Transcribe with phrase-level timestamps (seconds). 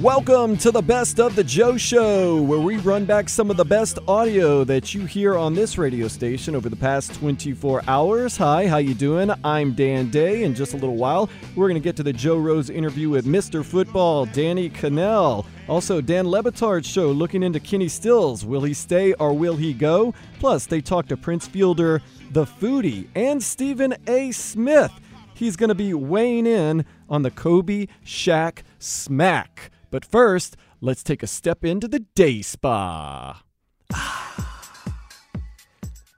[0.00, 3.64] Welcome to the Best of the Joe Show, where we run back some of the
[3.64, 8.36] best audio that you hear on this radio station over the past 24 hours.
[8.36, 9.32] Hi, how you doing?
[9.42, 10.44] I'm Dan Day.
[10.44, 13.26] In just a little while, we're going to get to the Joe Rose interview with
[13.26, 13.64] Mr.
[13.64, 15.44] Football, Danny Kanell.
[15.66, 18.44] Also, Dan Le Batard's show looking into Kenny Stills.
[18.44, 20.14] Will he stay or will he go?
[20.38, 24.30] Plus, they talk to Prince Fielder, the foodie, and Stephen A.
[24.30, 24.92] Smith.
[25.34, 29.70] He's going to be weighing in on the Kobe Shaq smack.
[29.90, 33.42] But first, let's take a step into the day spa.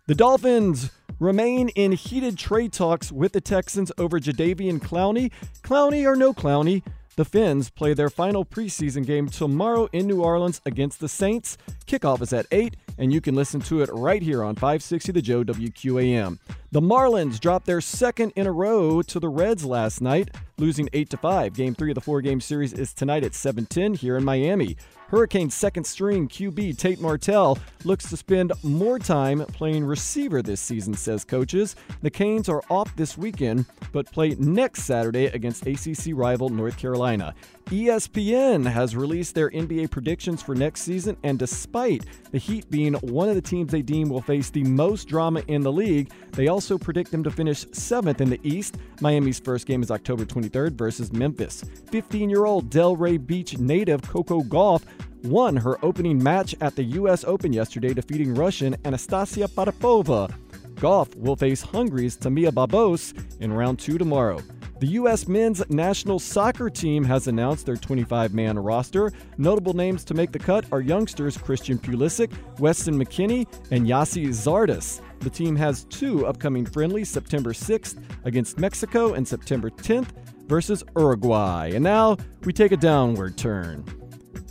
[0.07, 5.31] the Dolphins remain in heated trade talks with the Texans over Jadeveon Clowney.
[5.63, 6.83] Clowney or no Clowney,
[7.17, 11.57] the Fins play their final preseason game tomorrow in New Orleans against the Saints.
[11.87, 15.23] Kickoff is at 8, and you can listen to it right here on 560 The
[15.23, 16.39] Joe WQAM.
[16.73, 21.11] The Marlins dropped their second in a row to the Reds last night, losing 8
[21.11, 21.55] to 5.
[21.55, 24.77] Game 3 of the four-game series is tonight at 7:10 here in Miami.
[25.09, 30.95] Hurricanes second string QB Tate Martell looks to spend more time playing receiver this season,
[30.95, 31.77] says coaches.
[32.03, 37.35] The Canes are off this weekend, but play next Saturday against ACC rival North Carolina.
[37.67, 43.29] ESPN has released their NBA predictions for next season, and despite the Heat being one
[43.29, 46.79] of the teams they deem will face the most drama in the league, they also
[46.79, 48.77] predict them to finish seventh in the East.
[49.01, 51.65] Miami's first game is October 23rd versus Memphis.
[51.91, 54.85] 15 year old Delray Beach native Coco Gauff
[55.25, 57.25] won her opening match at the U.S.
[57.25, 60.33] Open yesterday, defeating Russian Anastasia Potapova.
[60.77, 64.41] Gauff will face Hungary's Timea Babos in round two tomorrow.
[64.79, 65.27] The U.S.
[65.27, 69.11] men's national soccer team has announced their 25 man roster.
[69.39, 75.01] Notable names to make the cut are youngsters Christian Pulisic, Weston McKennie, and Gyasi Zardes.
[75.21, 80.11] The team has two upcoming friendlies September 6th against Mexico and September 10th
[80.47, 81.71] versus Uruguay.
[81.73, 83.83] And now we take a downward turn.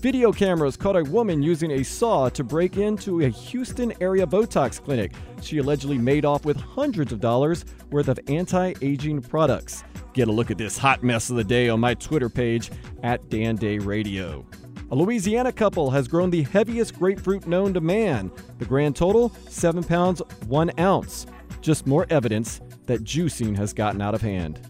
[0.06, 4.80] Video cameras caught a woman using a saw to break into a Houston area Botox
[4.80, 5.12] clinic.
[5.42, 9.84] She allegedly made off with hundreds of dollars worth of anti aging products.
[10.14, 12.70] Get a look at this hot mess of the day on my Twitter page
[13.02, 14.46] at Dan Day Radio.
[14.92, 18.32] A Louisiana couple has grown the heaviest grapefruit known to man.
[18.60, 21.26] The grand total, 7 pounds, 1 ounce.
[21.62, 24.70] Just more evidence that juicing has gotten out of hand.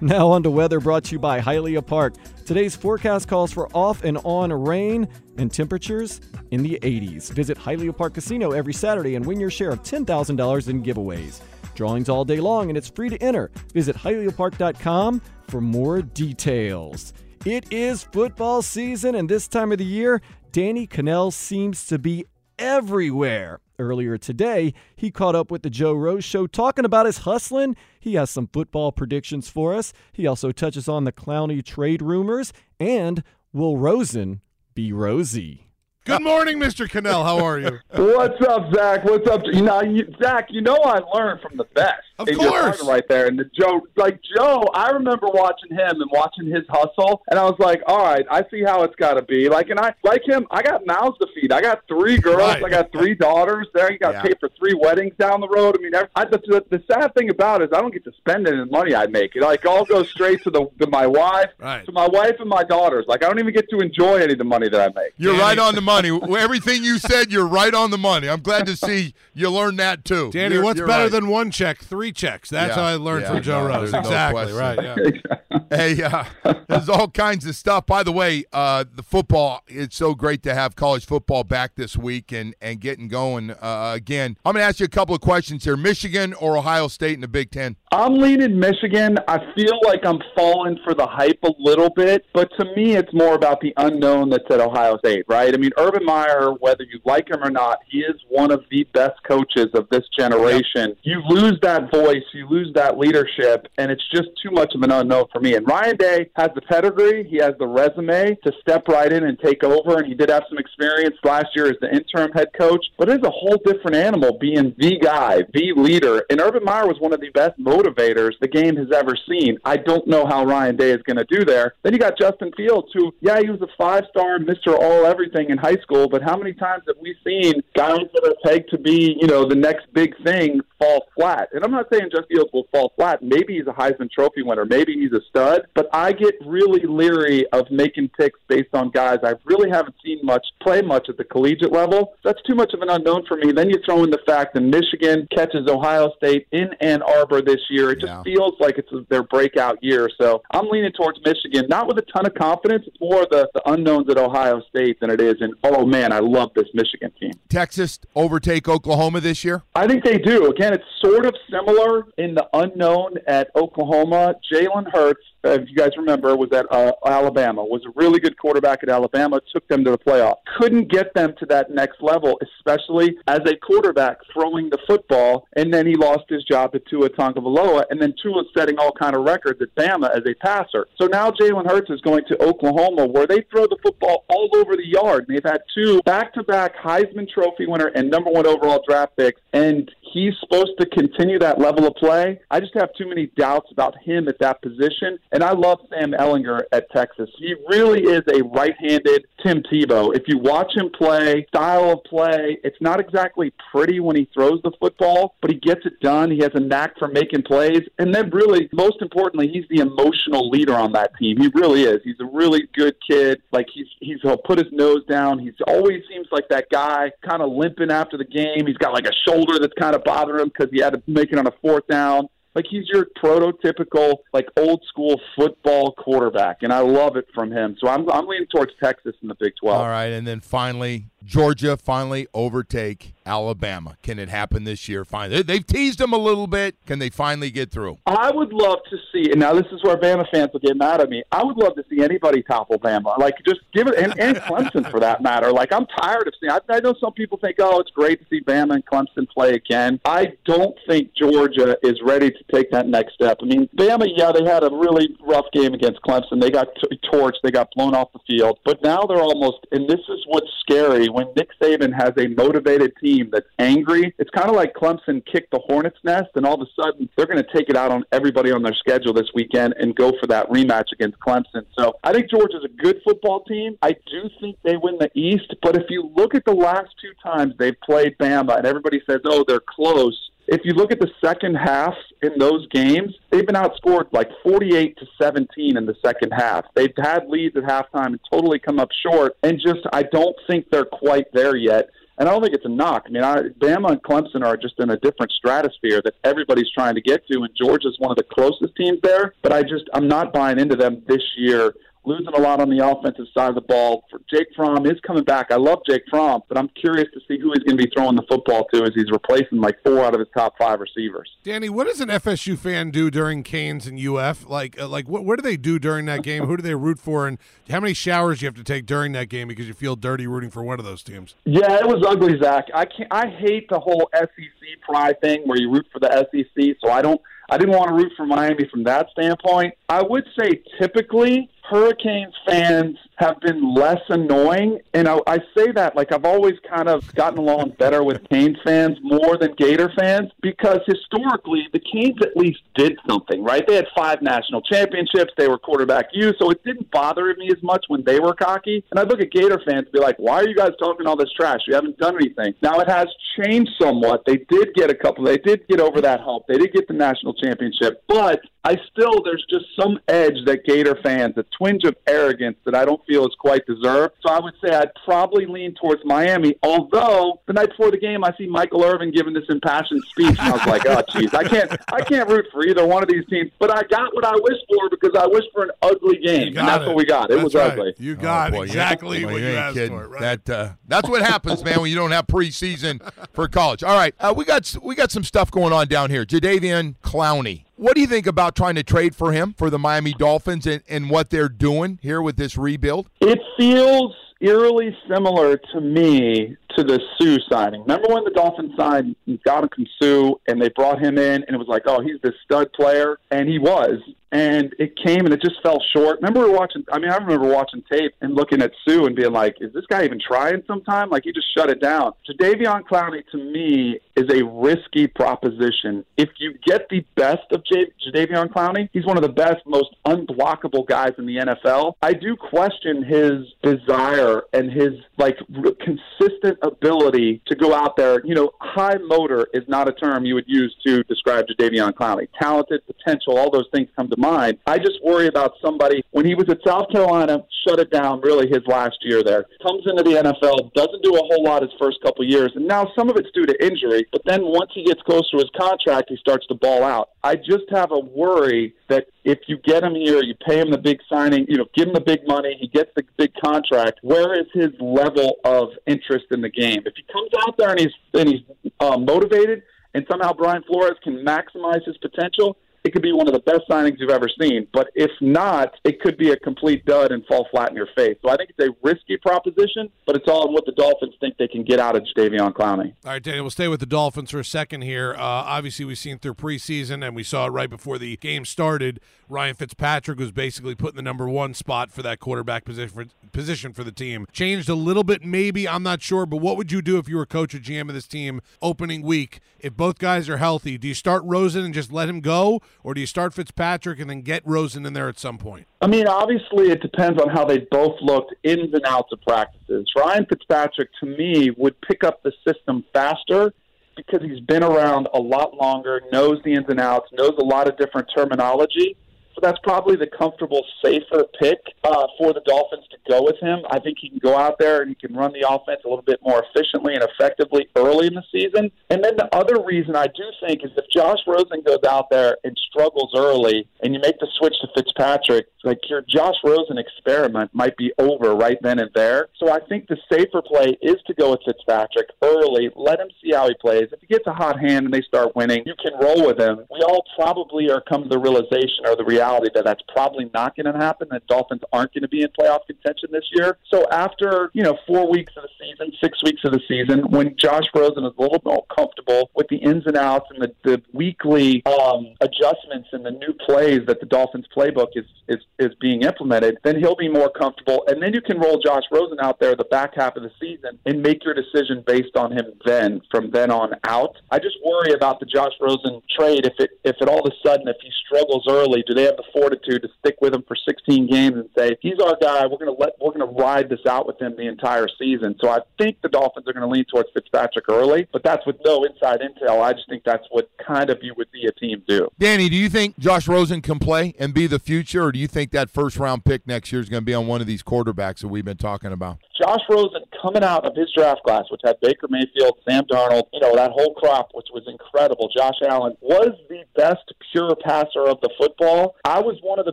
[0.00, 2.14] Now on to weather brought to you by Hialeah Park.
[2.46, 6.20] Today's forecast calls for off and on rain and temperatures
[6.52, 7.32] in the 80s.
[7.32, 11.40] Visit Hialeah Park Casino every Saturday and win your share of $10,000 in giveaways.
[11.74, 13.50] Drawings all day long and it's free to enter.
[13.74, 17.12] Visit HialeahPark.com for more details.
[17.44, 20.20] It is football season, and this time of the year,
[20.52, 22.24] Danny Kanell seems to be
[22.58, 23.60] everywhere.
[23.78, 27.76] Earlier today, he caught up with the Joe Rose Show talking about his hustling.
[28.08, 29.92] He has some football predictions for us.
[30.14, 34.40] He also touches on the Clowney trade rumors and will Rosen
[34.72, 35.66] be Rosie?
[36.06, 36.88] Good morning, Mr.
[36.88, 37.22] Kanell.
[37.22, 37.80] How are you?
[38.14, 39.04] What's up, Zach?
[39.04, 39.42] What's up?
[39.44, 40.46] You know, you, Zach.
[40.48, 42.07] You know I learned from the best.
[42.18, 42.84] Of in your course.
[42.84, 43.26] right there.
[43.26, 47.44] And the Joe, like Joe, I remember watching him and watching his hustle, and I
[47.44, 49.48] was like, all right, I see how it's got to be.
[49.48, 50.46] Like, and I like him.
[50.50, 51.52] I got mouths to feed.
[51.52, 52.38] I got three girls.
[52.38, 52.64] Right.
[52.64, 53.68] I got three daughters.
[53.72, 54.22] There, you got Yeah.
[54.22, 55.76] paid for three weddings down the road.
[55.78, 58.12] I mean, I, the, the, the sad thing about it is I don't get to
[58.18, 59.36] spend any money I make.
[59.36, 61.84] It like all goes straight to the to my wife, Right.
[61.86, 63.04] to my wife and my daughters.
[63.06, 65.12] Like I don't even get to enjoy any of the money that I make.
[65.18, 66.10] You're Danny- right on the money.
[66.36, 68.28] Everything you said, you're right on the money.
[68.28, 70.30] I'm glad to see you learned that too.
[70.32, 71.12] Danny, You're- what's you're better right.
[71.12, 71.78] than one check?
[71.78, 72.50] Three checks.
[72.50, 73.90] That's Yeah, how I learned yeah, from Joe no, Rose.
[73.90, 74.56] there's no exactly question.
[74.58, 74.82] right.
[74.82, 75.34] Yeah.
[75.70, 76.24] Hey, uh,
[76.66, 77.84] there's all kinds of stuff.
[77.84, 81.94] By the way, uh, the football, it's so great to have college football back this
[81.94, 84.38] week and, and getting going uh, again.
[84.46, 87.20] I'm going to ask you a couple of questions here Michigan or Ohio State in
[87.20, 87.76] the Big Ten?
[87.90, 89.16] I'm leaning Michigan.
[89.28, 93.12] I feel like I'm falling for the hype a little bit, but to me, it's
[93.14, 95.54] more about the unknown that's at Ohio State, right?
[95.54, 98.84] I mean, Urban Meyer, whether you like him or not, he is one of the
[98.92, 100.96] best coaches of this generation.
[101.02, 104.90] You lose that voice, you lose that leadership, and it's just too much of an
[104.90, 105.54] unknown for me.
[105.54, 109.38] And Ryan Day has the pedigree, he has the resume to step right in and
[109.38, 112.84] take over, and he did have some experience last year as the interim head coach,
[112.98, 116.22] but it's a whole different animal being the guy, the leader.
[116.28, 119.58] And Urban Meyer was one of the best, most motivators the game has ever seen.
[119.64, 121.74] I don't know how Ryan Day is going to do there.
[121.82, 124.76] Then you got Justin Fields, who, yeah, he was a five star Mr.
[124.78, 128.34] All Everything in high school, but how many times have we seen guys that are
[128.44, 131.48] pegged to be, you know, the next big thing fall flat?
[131.52, 133.22] And I'm not saying Justin Fields will fall flat.
[133.22, 134.64] Maybe he's a Heisman Trophy winner.
[134.64, 135.62] Maybe he's a stud.
[135.74, 140.20] But I get really leery of making picks based on guys I really haven't seen
[140.22, 142.14] much play much at the collegiate level.
[142.24, 143.52] That's too much of an unknown for me.
[143.52, 147.60] Then you throw in the fact that Michigan catches Ohio State in Ann Arbor this
[147.70, 147.90] year.
[147.90, 148.22] It just Yeah.
[148.22, 150.08] feels like it's their breakout year.
[150.20, 152.84] So I'm leaning towards Michigan, not with a ton of confidence.
[152.86, 155.36] It's more the, the unknowns at Ohio State than it is.
[155.40, 157.32] And oh man, I love this Michigan team.
[157.48, 159.62] Texas overtake Oklahoma this year?
[159.74, 160.46] I think they do.
[160.50, 164.34] Again, it's sort of similar in the unknown at Oklahoma.
[164.52, 167.64] Jalen Hurts, if you guys remember, was at uh, Alabama.
[167.64, 169.40] Was a really good quarterback at Alabama.
[169.52, 170.36] Took them to the playoff.
[170.58, 175.46] Couldn't get them to that next level, especially as a quarterback throwing the football.
[175.56, 177.57] And then he lost his job to Tua Tagovailoa,
[177.90, 180.86] and then Tua setting all kind of records at Bama as a passer.
[181.00, 184.76] So now Jalen Hurts is going to Oklahoma, where they throw the football all over
[184.76, 185.26] the yard.
[185.28, 189.90] And they've had two back-to-back Heisman Trophy winner and number one overall draft picks, and
[190.12, 192.40] he's supposed to continue that level of play.
[192.50, 195.18] I just have too many doubts about him at that position.
[195.32, 197.30] And I love Sam Ehlinger at Texas.
[197.38, 200.16] He really is a right-handed Tim Tebow.
[200.16, 204.60] If you watch him play, style of play, it's not exactly pretty when he throws
[204.62, 206.30] the football, but he gets it done.
[206.30, 207.82] He has a knack for making plays.
[207.98, 211.36] And then really, most importantly, he's the emotional leader on that team.
[211.38, 212.00] He really is.
[212.04, 213.42] He's a really good kid.
[213.52, 215.38] Like he's he's he'll put his nose down.
[215.38, 218.66] He's always seems like that guy kind of limping after the game.
[218.66, 221.32] He's got like a shoulder that's kind of bothering him because he had to make
[221.32, 222.28] it on a fourth down.
[222.54, 227.76] Like he's your prototypical, like old school football quarterback, and I love it from him.
[227.78, 229.80] So I'm I'm leaning towards Texas in the Big Twelve.
[229.80, 233.96] All right, and then finally, Georgia finally overtake Alabama.
[234.02, 235.04] Can it happen this year?
[235.04, 236.76] Finally, They- they've teased them a little bit.
[236.86, 237.98] Can they finally get through?
[238.06, 241.00] I would love to see, and now this is where Bama fans will get mad
[241.00, 241.22] at me.
[241.30, 244.90] I would love to see anybody topple Bama, like just give it, and, and Clemson
[244.90, 245.52] for that matter.
[245.52, 246.50] Like I'm tired of seeing.
[246.52, 249.52] I, I know some people think, oh, it's great to see Bama and Clemson play
[249.52, 250.00] again.
[250.04, 253.38] I don't think Georgia is ready to take that next step.
[253.42, 256.40] I mean, Bama, yeah, they had a really rough game against Clemson.
[256.40, 257.40] They got t- torched.
[257.42, 258.58] They got blown off the field.
[258.64, 262.92] But now they're almost, and this is what's scary when Nick Saban has a motivated
[263.02, 264.14] team that's angry.
[264.18, 267.26] It's kind of like Clemson kicked the Hornets' nest, and all of a sudden they're
[267.26, 270.26] going to take it out on everybody on their schedule this weekend and go for
[270.28, 271.64] that rematch against Clemson.
[271.78, 273.78] So I think Georgia's a good football team.
[273.82, 277.12] I do think they win the East, but if you look at the last two
[277.22, 280.30] times they've played Bama, and everybody says, oh, they're close.
[280.50, 284.96] If you look at the second half in those games, they've been outscored like 48
[284.96, 286.64] to 17 in the second half.
[286.74, 290.70] They've had leads at halftime and totally come up short, and just I don't think
[290.70, 291.90] they're quite there yet.
[292.18, 293.04] And I don't think it's a knock.
[293.06, 296.96] I mean, I, Bama and Clemson are just in a different stratosphere that everybody's trying
[296.96, 299.34] to get to, and Georgia's one of the closest teams there.
[299.42, 301.74] But I just I'm not buying into them this year.
[302.08, 304.02] Losing a lot on the offensive side of the ball.
[304.10, 305.48] For Jake Fromm is coming back.
[305.50, 308.16] I love Jake Fromm, but I'm curious to see who he's going to be throwing
[308.16, 311.30] the football to as he's replacing like four out of his top five receivers.
[311.44, 314.48] Danny, what does an FSU fan do during Canes and UF?
[314.48, 316.46] Like, uh, like what, what do they do during that game?
[316.46, 317.28] Who do they root for?
[317.28, 317.36] And
[317.68, 320.26] how many showers do you have to take during that game because you feel dirty
[320.26, 321.34] rooting for one of those teams?
[321.44, 322.68] Yeah, it was ugly, Zach.
[322.72, 323.08] I can't.
[323.10, 326.76] I hate the whole SEC pride thing where you root for the SEC.
[326.82, 327.20] So I don't.
[327.50, 329.74] I didn't want to root for Miami from that standpoint.
[329.88, 335.96] I would say typically Hurricanes fans have been less annoying, and I, I say that
[335.96, 340.30] like I've always kind of gotten along better with Canes fans more than Gator fans
[340.40, 343.66] because historically the Canes at least did something, right?
[343.66, 347.62] They had five national championships, they were quarterback you, so it didn't bother me as
[347.62, 348.84] much when they were cocky.
[348.90, 351.16] And I look at Gator fans and be like, why are you guys talking all
[351.16, 351.60] this trash?
[351.66, 352.54] You haven't done anything.
[352.62, 353.08] Now it has
[353.42, 354.22] changed somewhat.
[354.26, 355.24] They did get a couple.
[355.24, 356.44] They did get over that hump.
[356.48, 360.98] They did get the national championship, but I still there's just some edge that Gator
[361.02, 364.14] fans, a twinge of arrogance that I don't feel is quite deserved.
[364.26, 366.54] So I would say I'd probably lean towards Miami.
[366.62, 370.40] Although the night before the game, I see Michael Irvin giving this impassioned speech, and
[370.40, 373.24] I was like, oh, jeez, I can't, I can't root for either one of these
[373.26, 373.50] teams.
[373.58, 376.68] But I got what I wished for because I wished for an ugly game, and
[376.68, 376.86] that's it.
[376.88, 377.30] what we got.
[377.30, 377.72] It That's was right.
[377.72, 377.94] ugly.
[377.98, 379.98] You got Oh, boy, exactly well, what you ain't asked kidding.
[379.98, 380.08] for.
[380.08, 380.44] Right?
[380.44, 383.00] That uh, that's what happens, man, when you don't have preseason
[383.32, 383.82] for college.
[383.82, 386.24] All right, uh, we got we got some stuff going on down here.
[386.24, 387.64] Jadeveon Clowney.
[387.78, 390.82] What do you think about trying to trade for him for the Miami Dolphins and,
[390.88, 393.08] and what they're doing here with this rebuild?
[393.20, 397.82] It feels eerily similar to me to the Suh signing.
[397.82, 401.68] Remember when the Dolphins signed Ndamukong Suh and they brought him in and it was
[401.68, 404.00] like, oh, he's this stud player, and he was
[404.32, 406.18] and it came and it just fell short.
[406.20, 409.16] Remember we were watching I mean I remember watching tape and looking at Suh and
[409.16, 411.10] being like, Is this guy even trying sometime?
[411.10, 412.12] Like he just shut it down.
[412.28, 416.04] Jadeveon Clowney to me is a risky proposition.
[416.16, 419.94] If you get the best of J- Jadeveon Clowney, he's one of the best, most
[420.06, 421.94] unblockable guys in the NFL.
[422.02, 428.24] I do question his desire and his like r- consistent ability to go out there.
[428.26, 432.28] You know, high motor is not a term you would use to describe Jadeveon Clowney.
[432.40, 434.58] Talented, potential, all those things come to mind.
[434.66, 438.48] I just worry about somebody when he was at South Carolina, shut it down really
[438.48, 439.46] his last year there.
[439.62, 442.90] Comes into the NFL, doesn't do a whole lot his first couple years, and now
[442.96, 444.06] some of it's due to injury.
[444.12, 447.10] But then once he gets close to his contract, he starts to ball out.
[447.22, 450.78] I just have a worry that if you get him here, you pay him the
[450.78, 454.00] big signing, you know, give him the big money, he gets the big contract.
[454.02, 456.82] Where is his level of interest in the game?
[456.86, 459.62] If he comes out there and he's and he's uh, motivated,
[459.94, 462.56] and somehow Brian Flores can maximize his potential,
[462.88, 464.66] it could be one of the best signings you've ever seen.
[464.72, 468.16] But if not, it could be a complete dud and fall flat in your face.
[468.22, 471.36] So I think it's a risky proposition, but it's all in what the Dolphins think
[471.36, 472.94] they can get out of Jadeveon Clowney.
[473.04, 475.14] All right, Daniel, we'll stay with the Dolphins for a second here.
[475.18, 479.00] Uh, obviously, we've seen through preseason, and we saw it right before the game started.
[479.28, 483.04] Ryan Fitzpatrick was basically put in the number one spot for that quarterback position for,
[483.32, 484.26] position for the team.
[484.32, 485.68] Changed a little bit, maybe.
[485.68, 486.24] I'm not sure.
[486.24, 489.02] But what would you do if you were coach or GM of this team opening
[489.02, 489.40] week?
[489.60, 492.62] If both guys are healthy, do you start Rosen and just let him go?
[492.88, 495.66] Or do you start Fitzpatrick and then get Rosen in there at some point?
[495.82, 499.86] I mean, obviously, it depends on how they both looked ins and outs of practices.
[499.94, 503.52] Ryan Fitzpatrick, to me, would pick up the system faster
[503.94, 507.68] because he's been around a lot longer, knows the ins and outs, knows a lot
[507.68, 508.96] of different terminology.
[509.42, 513.60] That's probably the comfortable, safer pick uh, for the Dolphins to go with him.
[513.70, 516.02] I think he can go out there and he can run the offense a little
[516.02, 518.70] bit more efficiently and effectively early in the season.
[518.90, 522.36] And then the other reason I do think is if Josh Rosen goes out there
[522.44, 527.50] and struggles early and you make the switch to Fitzpatrick, like your Josh Rosen experiment
[527.52, 529.28] might be over right then and there.
[529.38, 533.32] So I think the safer play is to go with Fitzpatrick early, let him see
[533.32, 533.88] how he plays.
[533.92, 536.64] If he gets a hot hand and they start winning, you can roll with him.
[536.70, 540.56] We all probably are come to the realization or the reality that that's probably not
[540.56, 541.08] going to happen.
[541.10, 543.58] That Dolphins aren't going to be in playoff contention this year.
[543.70, 547.36] So after you know four weeks of the season, six weeks of the season, when
[547.36, 550.82] Josh Rosen is a little more comfortable with the ins and outs and the, the
[550.92, 556.02] weekly um, adjustments and the new plays that the Dolphins playbook is, is is being
[556.02, 557.84] implemented, then he'll be more comfortable.
[557.88, 560.78] And then you can roll Josh Rosen out there the back half of the season
[560.86, 564.16] and make your decision based on him then from then on out.
[564.30, 567.48] I just worry about the Josh Rosen trade if it if it all of a
[567.48, 570.56] sudden if he struggles early, do they have the fortitude to stick with him for
[570.56, 572.46] 16 games and say if he's our guy?
[572.46, 575.36] We're going to let we're going to ride this out with him the entire season.
[575.40, 578.56] So I think the Dolphins are going to lean towards Fitzpatrick early, but that's with
[578.64, 579.62] no inside intel.
[579.62, 582.08] I just think that's what kind of you would see a team do.
[582.18, 585.26] Danny, do you think Josh Rosen can play and be the future, or do you
[585.28, 587.62] think that first round pick next year is going to be on one of these
[587.62, 589.18] quarterbacks that we've been talking about?
[589.40, 593.40] Josh Rosen coming out of his draft class, which had Baker Mayfield, Sam Darnold, you
[593.40, 595.28] know, that whole crop, which was incredible.
[595.34, 598.96] Josh Allen was the best pure passer of the football.
[599.04, 599.72] I was one of the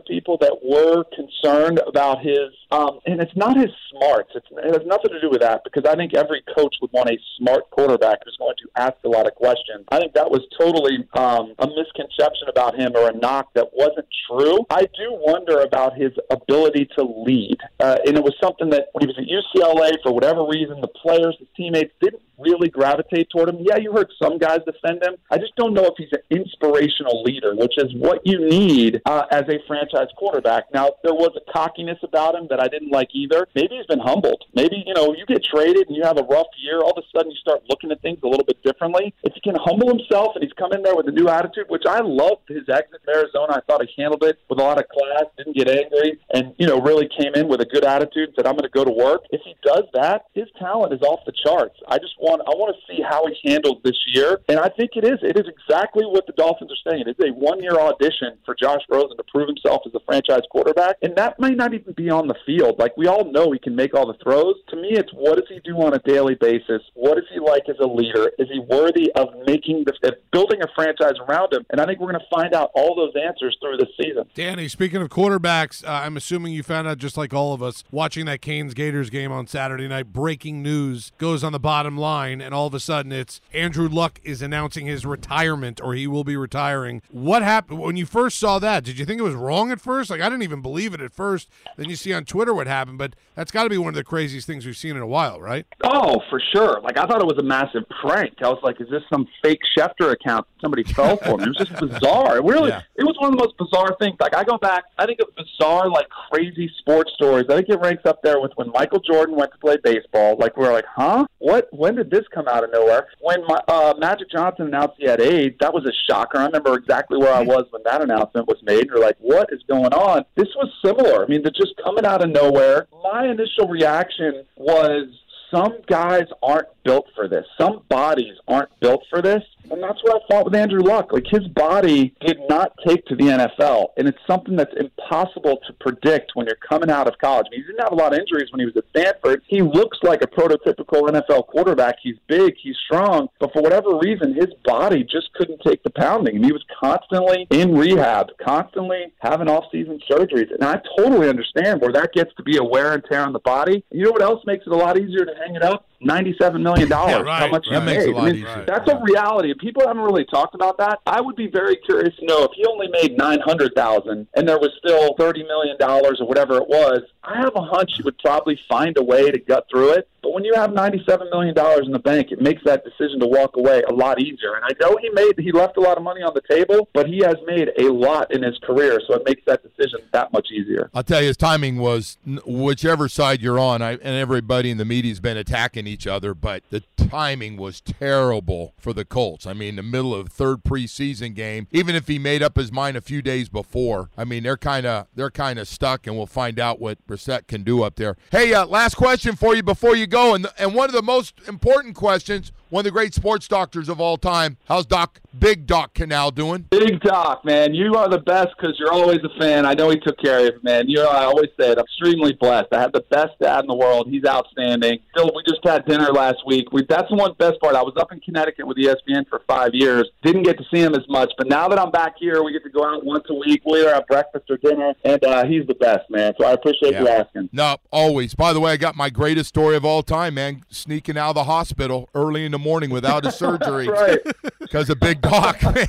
[0.00, 4.30] people that were concerned about his, um, and it's not his smarts.
[4.34, 7.10] It's, it has nothing to do with that because I think every coach would want
[7.10, 9.84] a smart quarterback who's going to ask a lot of questions.
[9.90, 14.06] I think that was totally um, a misconception about him or a knock that wasn't
[14.30, 14.64] true.
[14.70, 19.02] I do wonder about his ability to lead, uh, and it was something that when
[19.02, 19.26] he was at
[19.56, 23.58] UCLA, for whatever reason, the players, his teammates didn't really gravitate toward him.
[23.60, 25.14] Yeah, you heard some guys defend him.
[25.30, 29.24] I just don't know if he's an inspirational leader, which is what you need uh,
[29.30, 30.64] as a franchise quarterback.
[30.72, 33.48] Now, there was a cockiness about him that I didn't like either.
[33.54, 34.44] Maybe he's been humbled.
[34.54, 37.16] Maybe, you know, you get traded and you have a rough year, all of a
[37.16, 39.14] sudden you start looking at things a little bit differently.
[39.22, 41.84] If he can humble himself and he's come in there with a new attitude, which
[41.88, 43.54] I loved his exit from Arizona.
[43.56, 46.66] I thought he handled it with a lot of class, didn't get angry, and, you
[46.66, 49.22] know, really came in with a good attitude, said, I'm going to go to work.
[49.30, 51.78] If he does that, his talent is off the charts.
[51.88, 54.92] I just want I want to see how he handles this year, and I think
[54.96, 57.04] it is it is exactly what the Dolphins are saying.
[57.06, 60.96] It's a one year audition for Josh Rosen to prove himself as a franchise quarterback,
[61.02, 62.78] and that may not even be on the field.
[62.78, 64.56] Like we all know, he can make all the throws.
[64.70, 66.82] To me, it's what does he do on a daily basis?
[66.94, 68.32] What is he like as a leader?
[68.38, 71.64] Is he worthy of making the of building a franchise around him?
[71.70, 74.24] And I think we're going to find out all those answers through the season.
[74.34, 77.84] Danny, speaking of quarterbacks, uh, I'm assuming you found out just like all of us
[77.90, 80.12] watching that Canes Gators game on Saturday night.
[80.12, 84.20] Breaking news goes on the bottom line, and all of a sudden it's Andrew Luck
[84.24, 87.02] is announcing his retirement or he will be retiring.
[87.10, 88.82] What happened when you first saw that?
[88.84, 90.10] Did you think it was wrong at first?
[90.10, 91.48] Like I didn't even believe it at first.
[91.76, 94.04] Then you see on Twitter what happened, but that's got to be one of the
[94.04, 95.66] craziest things we've seen in a while, right?
[95.84, 96.80] Oh, for sure.
[96.80, 98.34] Like I thought it was a massive prank.
[98.42, 101.44] I was like, is this some fake Schefter account somebody fell for me?
[101.44, 102.38] It was just bizarre.
[102.38, 102.82] It really, Yeah.
[102.96, 104.16] it was one of the most bizarre things.
[104.20, 107.46] Like I go back, I think of bizarre, like crazy sports stories.
[107.50, 110.36] I think it ranks up there with when Michael Jordan went to play baseball.
[110.38, 111.26] Like we are like, huh?
[111.38, 111.68] What?
[111.72, 113.06] When did this come out of nowhere?
[113.20, 116.38] When my, uh, Magic Johnson announced he had AIDS, that was a shocker.
[116.38, 118.86] I remember exactly where I was when that announcement was made.
[118.86, 120.24] You're like, what is going on?
[120.36, 121.24] This was similar.
[121.24, 122.86] I mean, they're just coming out of nowhere.
[123.02, 125.08] My initial reaction was
[125.52, 127.44] some guys aren't built for this.
[127.58, 129.42] Some bodies aren't built for this.
[129.70, 131.12] And that's what I thought with Andrew Luck.
[131.12, 133.88] Like his body did not take to the NFL.
[133.96, 137.46] And it's something that's impossible to predict when you're coming out of college.
[137.48, 139.42] I mean, he didn't have a lot of injuries when he was at Stanford.
[139.48, 141.96] He looks like a prototypical NFL quarterback.
[142.00, 146.36] He's big, he's strong, but for whatever reason, his body just couldn't take the pounding.
[146.36, 150.52] And he was constantly in rehab, constantly having off season surgeries.
[150.54, 153.40] And I totally understand where that gets to be a wear and tear on the
[153.40, 153.84] body.
[153.90, 155.86] You know what else makes it a lot easier to hang it up?
[156.02, 156.88] $97 million.
[156.88, 157.74] Yeah, right, How much right.
[157.74, 158.14] he That makes a made.
[158.14, 158.64] lot I mean, easier.
[158.66, 159.54] That's a reality.
[159.54, 161.00] People haven't really talked about that.
[161.06, 164.48] I would be very curious to know if he only made nine hundred thousand and
[164.48, 167.02] there was still thirty million dollars or whatever it was.
[167.24, 170.08] I have a hunch he would probably find a way to gut through it.
[170.22, 173.26] But when you have ninety-seven million dollars in the bank, it makes that decision to
[173.26, 174.54] walk away a lot easier.
[174.56, 177.06] And I know he made he left a lot of money on the table, but
[177.08, 180.48] he has made a lot in his career, so it makes that decision that much
[180.50, 180.90] easier.
[180.94, 184.84] I'll tell you, his timing was whichever side you're on, I, and everybody in the
[184.84, 189.46] media's been attacking each other, but the timing was terrible for the Colts.
[189.46, 192.96] I mean, the middle of third preseason game, even if he made up his mind
[192.96, 196.26] a few days before, I mean, they're kind of they're kind of stuck, and we'll
[196.26, 198.16] find out what Brissett can do up there.
[198.30, 201.34] Hey, uh, last question for you before you go, and and one of the most
[201.46, 205.94] important questions, one of the great sports doctors of all time, how's Doc Big Doc
[205.94, 206.62] Kanell doing?
[206.70, 209.66] Big Doc, man, you are the best because you're always a fan.
[209.66, 210.88] I know he took care of you, man.
[210.88, 211.78] You know, I always say it.
[211.78, 212.68] I'm extremely blessed.
[212.72, 214.08] I have the best dad in the world.
[214.08, 214.98] He's outstanding.
[215.10, 216.72] Still, we just had dinner last week.
[216.72, 217.76] We, that's the one best part.
[217.76, 220.08] I was up in Connecticut with ESPN for five years.
[220.22, 222.64] Didn't get to see him as much, but now that I'm back here, we get
[222.64, 223.62] to go out once a week.
[223.64, 226.32] We either have breakfast or dinner, and uh, he's the best, man.
[226.40, 227.50] So I appreciate you asking.
[227.52, 228.34] No, always.
[228.34, 230.64] By the way, I got my greatest story of all time, man.
[230.70, 234.18] Sneaking out of the hospital early in the morning without a surgery Right.
[234.58, 235.74] because of Big Doc, man.
[235.84, 235.88] Big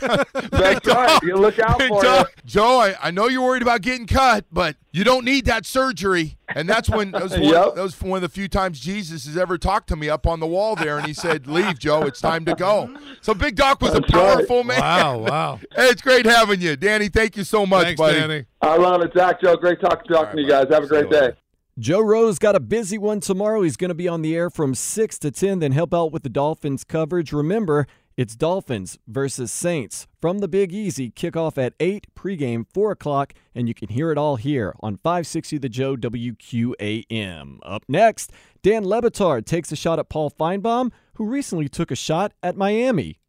[0.52, 1.20] That's right.
[1.24, 2.32] You look out Big for Doc.
[2.46, 6.38] Joe, I, I know you're worried about getting cut, but you don't need that surgery.
[6.54, 7.76] And that's when that was, one, Yep.
[7.76, 10.40] that was one of the few times Jesus has ever talked to me up on
[10.40, 12.03] the wall there, and he said, "Leave, Joe.
[12.03, 14.36] It's time to go." So Big Doc was That's a right.
[14.38, 14.80] powerful man.
[14.82, 15.60] Wow, wow.
[15.75, 17.10] Hey, it's great having you, Danny.
[17.10, 18.20] Thank you so much, Thanks, buddy.
[18.20, 18.46] Danny.
[18.62, 19.42] I love it, Zach.
[19.42, 20.68] Joe, great talking, talking to you guys.
[20.70, 21.32] Have a great day.
[21.79, 23.61] Joe Rose got a busy one tomorrow.
[23.61, 26.24] He's going to be on the air from 6 to 10, then help out with
[26.24, 27.31] the Dolphins coverage.
[27.31, 27.85] Remember,
[28.16, 31.11] it's Dolphins versus Saints from the Big Easy.
[31.11, 35.59] Kickoff at 8, pregame 4 o'clock, and you can hear it all here on 560
[35.59, 37.59] The Joe WQAM.
[37.61, 38.31] Up next,
[38.63, 42.57] Dan Le Batard takes a shot at Paul Finebaum, who recently took a shot at
[42.57, 43.20] Miami.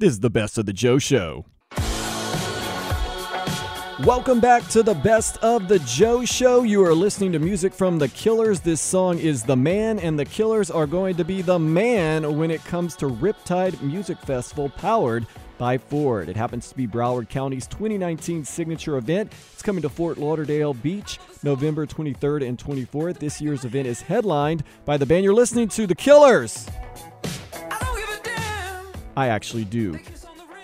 [0.00, 1.46] This is the best of the Joe Show.
[4.04, 6.62] Welcome back to the best of the Joe Show.
[6.62, 8.60] You are listening to music from The Killers.
[8.60, 12.52] This song is The Man, and The Killers are going to be the man when
[12.52, 15.26] it comes to Riptide Music Festival powered
[15.58, 16.28] by Ford.
[16.28, 19.32] It happens to be Broward County's 2019 signature event.
[19.52, 23.18] It's coming to Fort Lauderdale Beach November 23rd and 24th.
[23.18, 26.68] This year's event is headlined by the band you're listening to, The Killers.
[29.18, 29.98] I actually do.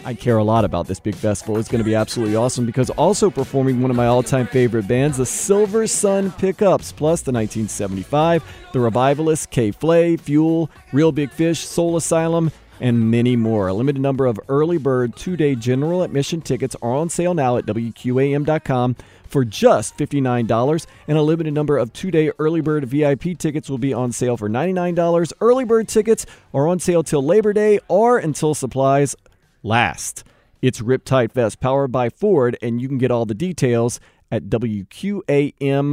[0.04, 1.58] I care a lot about this big festival.
[1.58, 4.86] It's going to be absolutely awesome because also performing one of my all time favorite
[4.86, 11.32] bands, the Silver Sun Pickups, plus the 1975, the Revivalists, K Flay, Fuel, Real Big
[11.32, 13.66] Fish, Soul Asylum, and many more.
[13.66, 17.56] A limited number of early bird two day general admission tickets are on sale now
[17.56, 18.94] at WQAM.com
[19.26, 23.78] for just $59, and a limited number of two day early bird VIP tickets will
[23.78, 25.32] be on sale for $99.
[25.40, 29.16] Early bird tickets are on sale till Labor Day or until supplies
[29.62, 30.24] last.
[30.62, 35.92] It's Riptide Fest powered by Ford, and you can get all the details at WQAM.com.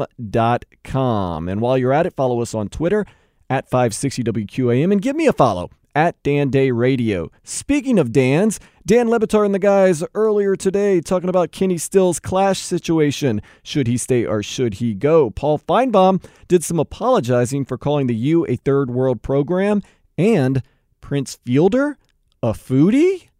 [1.49, 3.05] And while you're at it, follow us on Twitter
[3.49, 7.31] at 560WQAM and give me a follow at Dan Day Radio.
[7.43, 12.19] Speaking of Dan's, Dan Le Batard and the guys earlier today talking about Kenny Stills'
[12.19, 13.41] clash situation.
[13.63, 15.29] Should he stay or should he go?
[15.29, 19.81] Paul Finebaum did some apologizing for calling the U a third world program,
[20.17, 20.61] and
[21.01, 21.97] Prince Fielder,
[22.43, 23.30] a foodie?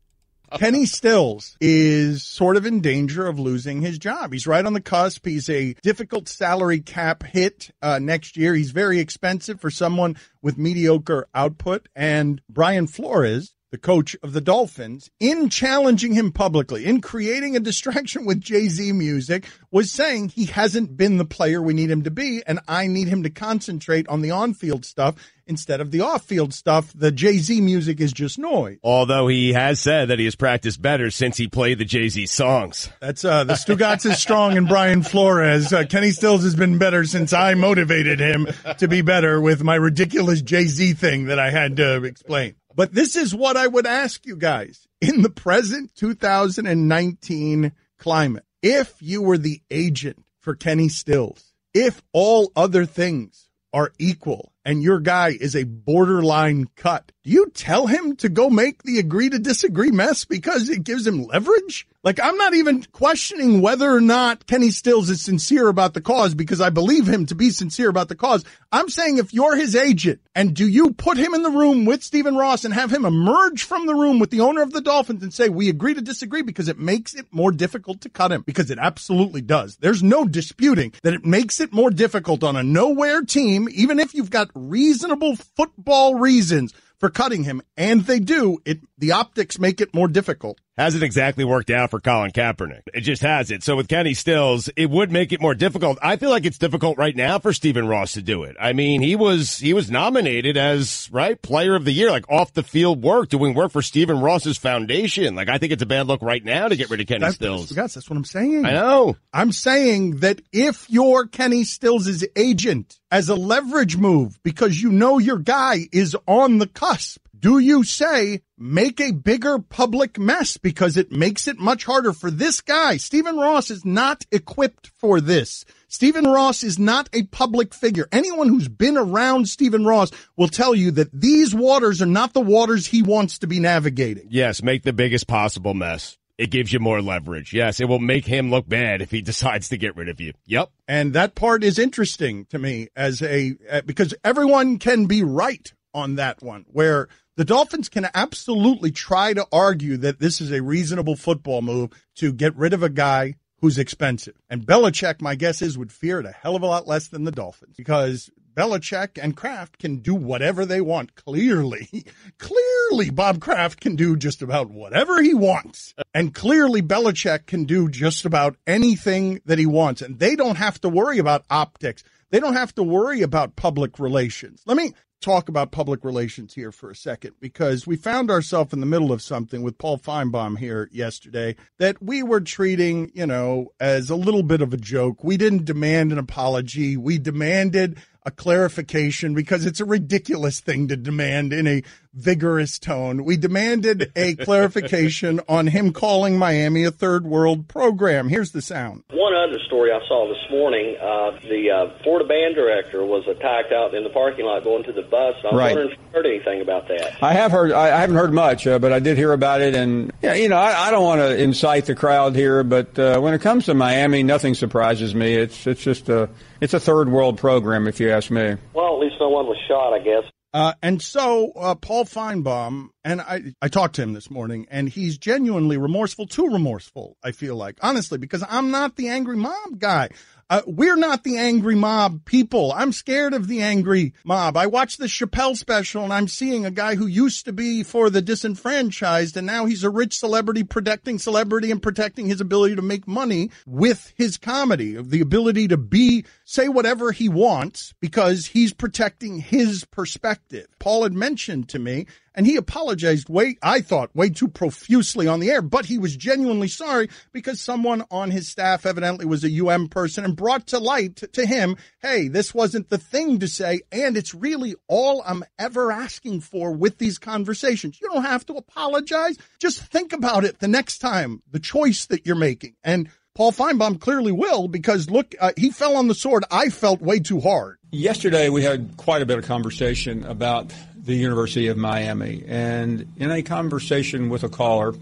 [0.58, 4.34] Kenny Stills is sort of in danger of losing his job.
[4.34, 5.26] He's right on the cusp.
[5.26, 8.54] He's a difficult salary cap hit uh, next year.
[8.54, 11.88] He's very expensive for someone with mediocre output.
[11.96, 17.60] And Brian Flores, the coach of the Dolphins, in challenging him publicly, in creating a
[17.60, 22.04] distraction with Jay Z music, was saying he hasn't been the player we need him
[22.04, 25.16] to be, and I need him to concentrate on the on field stuff
[25.48, 26.92] instead of the off field stuff.
[26.94, 28.78] The Jay Z music is just noise.
[28.84, 32.26] Although he has said that he has practiced better since he played the Jay Z
[32.26, 32.90] songs.
[33.00, 35.72] That's uh, the Stugotz is strong and Brian Flores.
[35.72, 38.48] Uh, Kenny Stills has been better since I motivated him
[38.80, 42.56] to be better with my ridiculous Jay Z thing that I had to explain.
[42.76, 48.46] But this is what I would ask you guys in the present 2019 climate.
[48.62, 54.84] If you were the agent for Kenny Stills, if all other things are equal and
[54.84, 59.30] your guy is a borderline cut, do you tell him to go make the agree
[59.30, 61.88] to disagree mess because it gives him leverage?
[62.04, 66.34] Like, I'm not even questioning whether or not Kenny Stills is sincere about the cause
[66.34, 68.44] because I believe him to be sincere about the cause.
[68.72, 72.04] I'm saying if you're his agent and do you put him in the room with
[72.04, 75.22] Stephen Ross and have him emerge from the room with the owner of the Dolphins
[75.22, 78.42] and say, we agree to disagree because it makes it more difficult to cut him
[78.48, 79.78] because it absolutely does.
[79.78, 84.16] There's no disputing that it makes it more difficult on a nowhere team, even if
[84.16, 88.60] you've got reasonable football reasons for cutting him, and they do.
[88.64, 90.62] It the optics make it more difficult.
[90.82, 92.82] Hasn't exactly worked out for Colin Kaepernick.
[92.92, 93.64] It just hasn't.
[93.64, 96.00] So with Kenny Stills, it would make it more difficult.
[96.02, 98.56] I feel like it's difficult right now for Stephen Ross to do it.
[98.60, 102.54] I mean, he was he was nominated as right player of the year, like off
[102.54, 105.36] the field work, doing work for Stephen Ross's foundation.
[105.36, 107.36] Like I think it's a bad look right now to get rid of Kenny That's,
[107.36, 107.70] Stills.
[107.70, 108.66] that's, that's what I'm saying.
[108.66, 109.18] I know.
[109.32, 115.20] I'm saying that if you're Kenny Stills' agent as a leverage move because you know
[115.20, 120.96] your guy is on the cusp, do you say make a bigger public mess because
[120.96, 122.98] it makes it much harder for this guy?
[122.98, 125.66] Stephen Ross is not equipped for this.
[125.88, 128.08] Stephen Ross is not a public figure.
[128.12, 132.42] Anyone who's been around Stephen Ross will tell you that these waters are not the
[132.42, 134.28] waters he wants to be navigating.
[134.30, 136.20] Yes, make the biggest possible mess.
[136.38, 137.54] It gives you more leverage.
[137.54, 140.34] Yes, it will make him look bad if he decides to get rid of you.
[140.46, 140.70] Yep.
[140.88, 145.74] And that part is interesting to me as a, uh, because everyone can be right
[145.94, 150.62] on that one where the Dolphins can absolutely try to argue that this is a
[150.62, 154.36] reasonable football move to get rid of a guy who's expensive.
[154.50, 157.24] And Belichick, my guess is, would fear it a hell of a lot less than
[157.24, 161.16] the Dolphins because Belichick and Kraft can do whatever they want.
[161.16, 161.88] Clearly,
[162.38, 165.94] clearly Bob Kraft can do just about whatever he wants.
[166.14, 170.02] And clearly Belichick can do just about anything that he wants.
[170.02, 172.04] And they don't have to worry about optics.
[172.32, 174.64] They don't have to worry about public relations.
[174.66, 178.80] Let me talk about public relations here for a second because we found ourselves in
[178.80, 183.72] the middle of something with Paul Finebaum here yesterday that we were treating, you know,
[183.80, 185.24] as a little bit of a joke.
[185.24, 186.98] We didn't demand an apology.
[186.98, 191.82] We demanded a clarification because it's a ridiculous thing to demand in a
[192.14, 193.24] vigorous tone.
[193.24, 198.30] We demanded a clarification on him calling Miami a third world program.
[198.30, 199.04] Here's the sound.
[199.12, 203.72] One other story I saw this morning: uh, the uh, Florida band director was attacked
[203.72, 205.36] out in the parking lot going to the bus.
[205.44, 205.76] I was Right.
[205.76, 207.24] wondering if you heard anything about that.
[207.24, 207.72] I have heard.
[207.72, 209.76] I I haven't heard much, uh, but I did hear about it.
[209.76, 213.20] And yeah, you know, I, I don't want to incite the crowd here, but uh,
[213.20, 215.34] when it comes to Miami, nothing surprises me.
[215.36, 218.56] It's it's just a it's a third world program, if you ask me.
[218.74, 220.24] Well, at least no one was shot, I guess.
[220.54, 224.90] Uh, and so uh, Paul Finebaum and I, I talked to him this morning, and
[224.90, 227.16] he's genuinely remorseful, too remorseful.
[227.24, 230.10] I feel like honestly, because I'm not the angry mob guy.
[230.52, 232.74] Uh, we're not the angry mob people.
[232.74, 234.58] I'm scared of the angry mob.
[234.58, 238.10] I watched the Chappelle special and I'm seeing a guy who used to be for
[238.10, 242.82] the disenfranchised and now he's a rich celebrity protecting celebrity and protecting his ability to
[242.82, 248.48] make money with his comedy, of the ability to be, say whatever he wants because
[248.48, 250.68] he's protecting his perspective.
[250.80, 255.40] Paul had mentioned to me and he apologized way, I thought, way too profusely on
[255.40, 259.66] the air, but he was genuinely sorry because someone on his staff evidently was a
[259.66, 263.82] UM person and brought to light to him, hey, this wasn't the thing to say.
[263.90, 268.00] And it's really all I'm ever asking for with these conversations.
[268.02, 269.38] You don't have to apologize.
[269.62, 272.76] Just think about it the next time, the choice that you're making.
[272.84, 277.02] And Paul Finebaum clearly will because look, uh, he fell on the sword I felt
[277.02, 277.78] way too hard.
[277.92, 282.44] Yesterday, we had quite a bit of conversation about the University of Miami.
[282.48, 284.94] And in a conversation with a caller,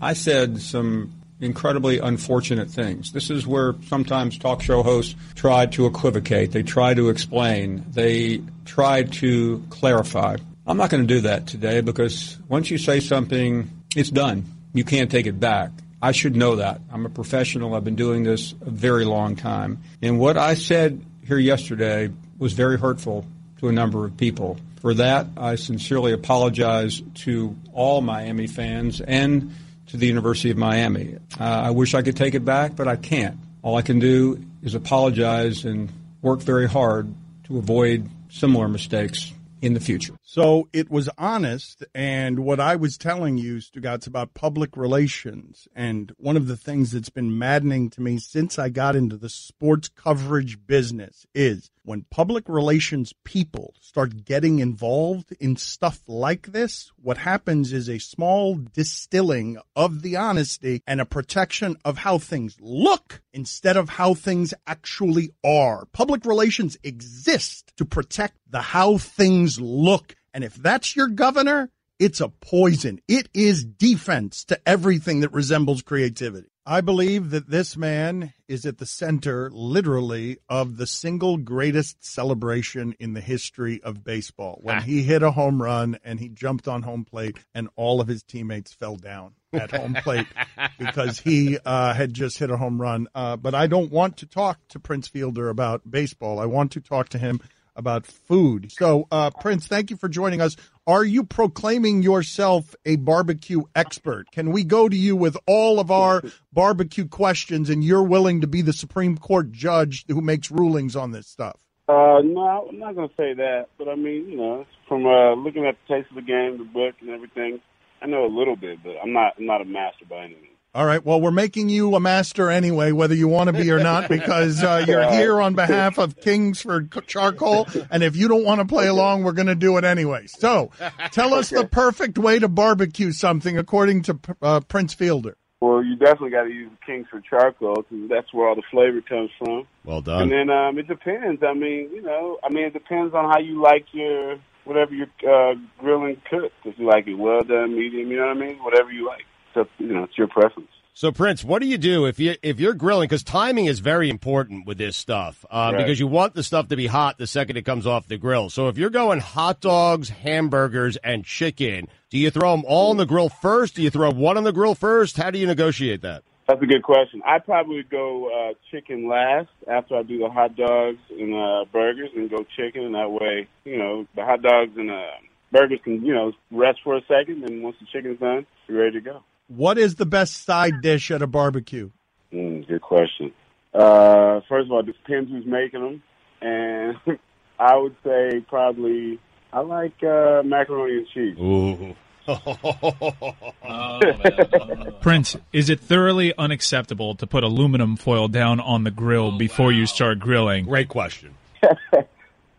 [0.00, 3.12] I said some incredibly unfortunate things.
[3.12, 8.40] This is where sometimes talk show hosts try to equivocate, they try to explain, they
[8.64, 10.36] try to clarify.
[10.66, 14.46] I'm not going to do that today because once you say something, it's done.
[14.72, 15.70] you can't take it back.
[16.04, 16.82] I should know that.
[16.92, 17.74] I'm a professional.
[17.74, 19.78] I've been doing this a very long time.
[20.02, 23.24] And what I said here yesterday was very hurtful
[23.60, 24.58] to a number of people.
[24.82, 29.54] For that, I sincerely apologize to all Miami fans and
[29.86, 31.16] to the University of Miami.
[31.40, 33.38] Uh, I wish I could take it back, but I can't.
[33.62, 35.90] All I can do is apologize and
[36.20, 37.14] work very hard
[37.44, 39.32] to avoid similar mistakes
[39.64, 40.14] in the future.
[40.22, 46.12] So it was honest, and what I was telling you, Stugotz, about public relations, and
[46.18, 49.88] one of the things that's been maddening to me since I got into the sports
[49.88, 57.18] coverage business is when public relations people start getting involved in stuff like this, what
[57.18, 63.22] happens is a small distilling of the honesty and a protection of how things look
[63.32, 65.86] instead of how things actually are.
[65.92, 70.14] Public relations exist to protect the how things look.
[70.32, 73.00] And if that's your governor, it's a poison.
[73.06, 76.48] It is defense to everything that resembles creativity.
[76.66, 82.94] I believe that this man is at the center, literally, of the single greatest celebration
[82.98, 84.60] in the history of baseball.
[84.62, 88.08] When he hit a home run and he jumped on home plate, and all of
[88.08, 90.26] his teammates fell down at home plate
[90.78, 93.08] because he uh, had just hit a home run.
[93.14, 96.40] Uh, but I don't want to talk to Prince Fielder about baseball.
[96.40, 97.42] I want to talk to him
[97.76, 98.72] about food.
[98.72, 100.56] So, uh, Prince, thank you for joining us.
[100.86, 104.30] Are you proclaiming yourself a barbecue expert?
[104.30, 108.46] Can we go to you with all of our barbecue questions and you're willing to
[108.46, 111.58] be the Supreme Court judge who makes rulings on this stuff?
[111.88, 115.34] Uh, no, I'm not going to say that, but I mean, you know, from uh,
[115.34, 117.60] looking at the taste of the game, the book, and everything,
[118.00, 120.53] I know a little bit, but I'm not, I'm not a master by any means.
[120.74, 121.04] All right.
[121.04, 124.60] Well, we're making you a master anyway, whether you want to be or not, because
[124.60, 127.68] uh, you're here on behalf of Kingsford Charcoal.
[127.92, 130.26] And if you don't want to play along, we're going to do it anyway.
[130.26, 130.72] So
[131.12, 135.36] tell us the perfect way to barbecue something according to uh, Prince Fielder.
[135.60, 139.30] Well, you definitely got to use Kingsford charcoal because that's where all the flavor comes
[139.38, 139.66] from.
[139.84, 140.22] Well done.
[140.22, 141.42] And then um, it depends.
[141.44, 145.06] I mean, you know, I mean, it depends on how you like your whatever you're
[145.22, 146.56] uh, grilling cooked.
[146.64, 148.56] If you like it well done, medium, you know what I mean?
[148.56, 149.24] Whatever you like.
[149.54, 150.68] So you know, it's your preference.
[150.96, 153.08] So, Prince, what do you do if you if you're grilling?
[153.08, 155.78] Because timing is very important with this stuff, um, Right.
[155.78, 158.48] because you want the stuff to be hot the second it comes off the grill.
[158.48, 162.96] So, if you're going hot dogs, hamburgers, and chicken, do you throw them all on
[162.96, 163.74] the grill first?
[163.74, 165.16] Do you throw one on the grill first?
[165.16, 166.22] How do you negotiate that?
[166.46, 167.22] That's a good question.
[167.26, 171.64] I probably would go uh, chicken last after I do the hot dogs and uh,
[171.72, 175.06] burgers, and go chicken, and that way, you know, the hot dogs and uh,
[175.50, 178.92] burgers can, you know, rest for a second, and once the chicken's done, you're ready
[178.92, 179.22] to go.
[179.48, 181.90] What is the best side dish at a barbecue?
[182.32, 183.32] Mm, good question.
[183.74, 186.02] Uh, first of all, it depends who's making them,
[186.40, 186.96] and
[187.58, 189.18] I would say probably
[189.52, 191.36] I like uh, macaroni and cheese.
[191.38, 191.94] Ooh.
[195.02, 199.84] Prince, is it thoroughly unacceptable to put aluminum foil down on the grill before you
[199.86, 200.64] start grilling?
[200.64, 201.34] Great question.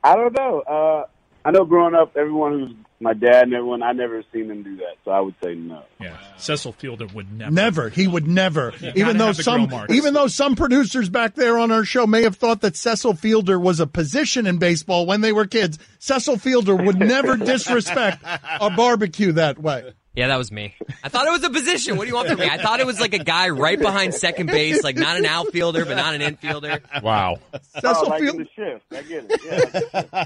[0.04, 0.60] I don't know.
[0.62, 1.06] Uh,
[1.44, 4.78] I know growing up, everyone who's my dad and everyone, I never seen him do
[4.78, 5.84] that, so I would say no.
[6.00, 7.52] Yeah, Cecil Fielder would never.
[7.52, 7.90] Never.
[7.90, 8.72] He would never.
[8.72, 12.38] gotta even though some even though some producers back there on our show may have
[12.38, 16.76] thought that Cecil Fielder was a position in baseball when they were kids, Cecil Fielder
[16.76, 19.94] would never disrespect a barbecue that way.
[20.16, 20.74] Yeah, that was me.
[21.04, 21.98] I thought it was a position.
[21.98, 22.48] What do you want from me?
[22.50, 25.84] I thought it was like a guy right behind second base, like not an outfielder,
[25.86, 26.82] but not an infielder.
[27.04, 27.36] Wow.
[27.74, 28.86] Cecil oh, like Field- in the shift.
[28.94, 29.42] I get it.
[29.46, 30.26] Yeah,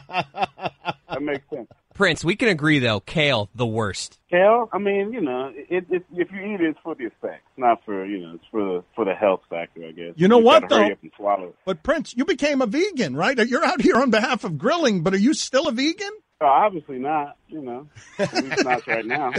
[1.09, 1.67] that makes sense.
[1.99, 3.01] Prince, we can agree though.
[3.01, 4.19] Kale, the worst.
[4.31, 7.43] Kale, I mean, you know, it, it, if you eat it, it's for the effects,
[7.57, 10.13] not for you know, it's for the for the health factor, I guess.
[10.15, 10.93] You know just what, gotta hurry though?
[10.93, 11.55] up and swallow it.
[11.65, 13.37] But Prince, you became a vegan, right?
[13.37, 16.11] You're out here on behalf of grilling, but are you still a vegan?
[16.39, 17.35] Oh, obviously not.
[17.49, 19.33] You know, not right now.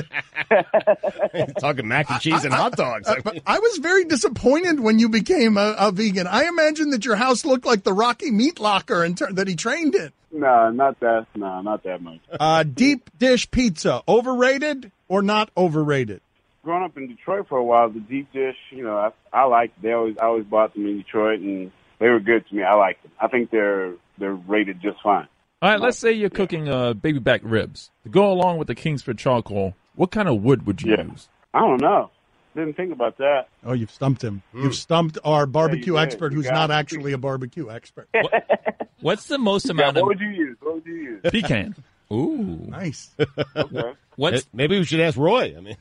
[1.60, 3.08] Talking mac and cheese and hot dogs.
[3.08, 6.26] Uh, but I was very disappointed when you became a, a vegan.
[6.26, 9.56] I imagine that your house looked like the Rocky Meat Locker in ter- that he
[9.56, 10.12] trained in.
[10.32, 11.26] No, not that.
[11.34, 12.20] No, not that much.
[12.38, 16.20] Uh, deep dish pizza, overrated or not overrated?
[16.62, 19.80] Growing up in Detroit for a while, the deep dish, you know, I, I liked.
[19.80, 22.62] They always, I always bought them in Detroit, and they were good to me.
[22.62, 23.12] I liked them.
[23.20, 25.26] I think they're they're rated just fine.
[25.62, 27.90] All right, let's say you're cooking uh, baby back ribs.
[28.04, 31.02] To go along with the Kingsford charcoal, what kind of wood would you Yeah.
[31.04, 31.28] use?
[31.52, 32.10] I don't know.
[32.54, 33.48] Didn't think about that.
[33.64, 34.42] Oh, you've stumped him.
[34.54, 36.00] You've stumped our barbecue did.
[36.02, 36.74] expert who's not it.
[36.74, 38.08] actually a barbecue expert.
[39.00, 40.56] What's the most Yeah, amount what of would you use?
[40.60, 41.20] What would you use?
[41.24, 41.74] pecan?
[42.12, 43.10] Ooh, Nice.
[43.56, 43.92] Okay.
[44.16, 45.54] what's Maybe we should ask Roy.
[45.56, 45.76] I mean,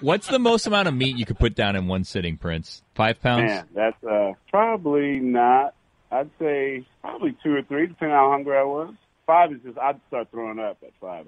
[0.00, 2.82] what's the most amount of meat you could put down in one sitting, Prince?
[2.94, 3.42] Five pounds.
[3.50, 5.74] Man, that's uh, probably not.
[6.12, 8.94] I'd say probably two or three, depending on how hungry I was.
[9.26, 11.26] Five is just I'd start throwing up at five.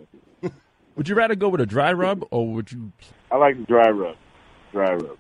[0.93, 0.97] I think.
[0.99, 2.93] Would you rather go with a dry rub or would you?
[3.31, 4.17] I like the dry rub.
[4.73, 5.19] Dry rub.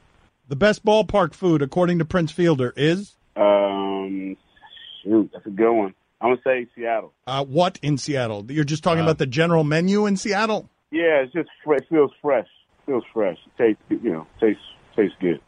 [0.48, 4.36] The best ballpark food, according to Prince Fielder, is Um,
[5.02, 5.94] shoot, that's a good one.
[6.20, 7.12] I'm gonna say Seattle.
[7.26, 8.46] uh, what in Seattle?
[8.50, 10.68] You're just talking about the general menu in Seattle.
[10.90, 12.46] Yeah, it's just fre- it feels fresh.
[12.86, 13.38] feels fresh.
[13.46, 14.62] It tastes, you know, tastes
[14.94, 15.40] tastes good.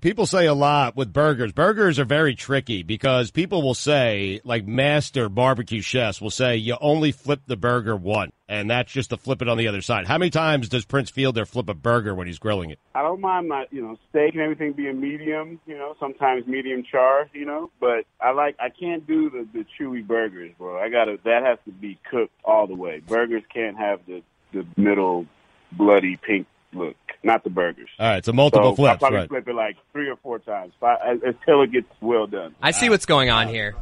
[0.00, 1.52] People say a lot with burgers.
[1.52, 6.76] Burgers are very tricky because people will say, like master barbecue chefs will say, you
[6.80, 10.06] only flip the burger once, and that's just to flip it on the other side.
[10.06, 12.78] How many times does Prince Fielder flip a burger when he's grilling it?
[12.94, 16.82] I don't mind my, you know, steak and everything being medium, you know, sometimes medium
[16.82, 20.78] char, you know, but I like, I can't do the, the chewy burgers, bro.
[20.78, 23.00] I gotta, that has to be cooked all the way.
[23.00, 25.26] Burgers can't have the, the middle
[25.72, 26.96] bloody pink look.
[27.22, 27.88] Not the burgers.
[27.98, 29.28] All right, so multiple so flips, I'll probably right.
[29.28, 32.54] flip it like three or four times fi- until it gets well done.
[32.62, 33.74] I see what's going on here.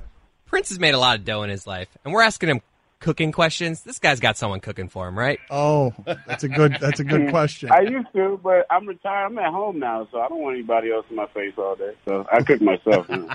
[0.46, 2.60] Prince has made a lot of dough in his life, and we're asking him
[3.00, 3.82] cooking questions.
[3.82, 5.38] This guy's got someone cooking for him, right?
[5.50, 5.92] Oh,
[6.26, 6.76] that's a good.
[6.80, 7.70] That's a good question.
[7.70, 9.26] I used to, but I'm retired.
[9.26, 11.92] I'm at home now, so I don't want anybody else in my face all day.
[12.06, 13.06] So I cook myself.
[13.08, 13.34] you know.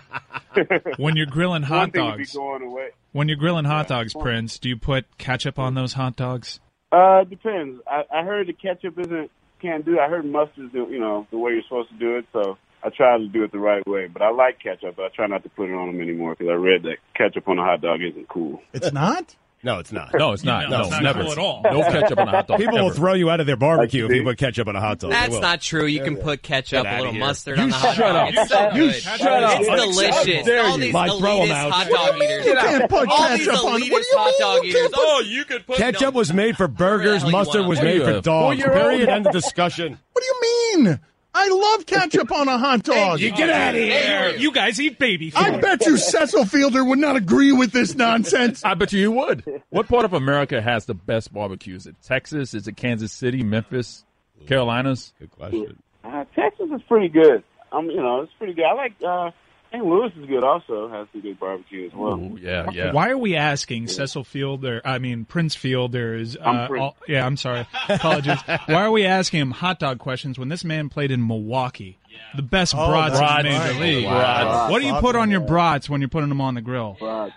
[0.97, 2.89] When you're grilling One hot thing to be dogs, going away.
[3.13, 6.60] when you're grilling hot dogs, Prince, do you put ketchup on those hot dogs?
[6.91, 7.82] Uh, depends.
[7.88, 9.93] I, I heard the ketchup isn't can't do.
[9.93, 10.00] It.
[10.00, 12.26] I heard mustard's the you know the way you're supposed to do it.
[12.34, 14.08] So I try to do it the right way.
[14.08, 14.95] But I like ketchup.
[14.97, 17.47] But I try not to put it on them anymore because I read that ketchup
[17.47, 18.62] on a hot dog isn't cool.
[18.74, 19.36] It's not.
[19.63, 20.12] No, it's not.
[20.17, 20.69] No, it's not.
[20.71, 21.62] No, No, it's not never cool at all.
[21.63, 22.58] No ketchup on a hot dog.
[22.60, 24.97] People will throw you out of their barbecue if you put ketchup on a hot
[25.00, 25.12] dog.
[25.12, 25.86] That's not true.
[25.86, 28.15] You can put ketchup, Get a little mustard You on the hot shut dog.
[28.15, 28.34] up.
[28.34, 28.95] It's so You good.
[28.95, 29.60] shut up.
[29.62, 30.45] It's How delicious.
[30.45, 30.84] dare All you.
[30.86, 31.71] these Might throw 'em elitist out.
[31.71, 32.45] hot dog do you mean eaters.
[32.45, 34.82] you can't put All these ketchup on- elitist what do you hot dog eaters.
[34.82, 37.24] can't put- Oh, you could put Ketchup was made for burgers.
[37.32, 38.26] Mustard was made for dogs.
[38.26, 38.74] four-year-old?
[38.91, 39.10] Period.
[39.10, 40.00] End of discussion.
[40.13, 41.00] What do you mean?
[41.33, 43.19] I love ketchup on a hot dog.
[43.19, 44.35] you get out of here.
[44.37, 45.39] You guys eat baby food.
[45.41, 48.63] I bet you Cecil Fielder would not agree with this nonsense.
[48.65, 49.61] I bet you you would.
[49.69, 51.81] What part of America has the best barbecues?
[51.83, 52.53] Is it Texas?
[52.53, 54.03] Is it Kansas City, Memphis,
[54.47, 55.13] Carolinas?
[55.19, 55.81] Good question.
[56.03, 57.43] Uh, Texas is pretty good.
[57.71, 58.65] Um, you know, it's pretty good.
[58.65, 58.93] I like.
[59.05, 59.31] Uh,
[59.71, 59.86] St.
[59.86, 60.43] Louis is good.
[60.43, 62.13] Also has some good barbecue as well.
[62.19, 62.91] Ooh, yeah, yeah.
[62.91, 64.81] Why are we asking Cecil Fielder?
[64.84, 66.36] I mean Prince Fielders.
[66.36, 66.81] Uh, I'm Prince.
[66.84, 67.65] all- yeah, I'm sorry.
[67.88, 68.39] Apologies.
[68.65, 71.97] Why are we asking him hot dog questions when this man played in Milwaukee,
[72.36, 73.43] the best Oh, brats in brats.
[73.43, 73.79] Major Right.
[73.81, 74.07] League?
[74.07, 74.71] Brats.
[74.71, 76.97] What do you put on your brats when you're putting them on the grill?
[76.99, 77.34] Brats.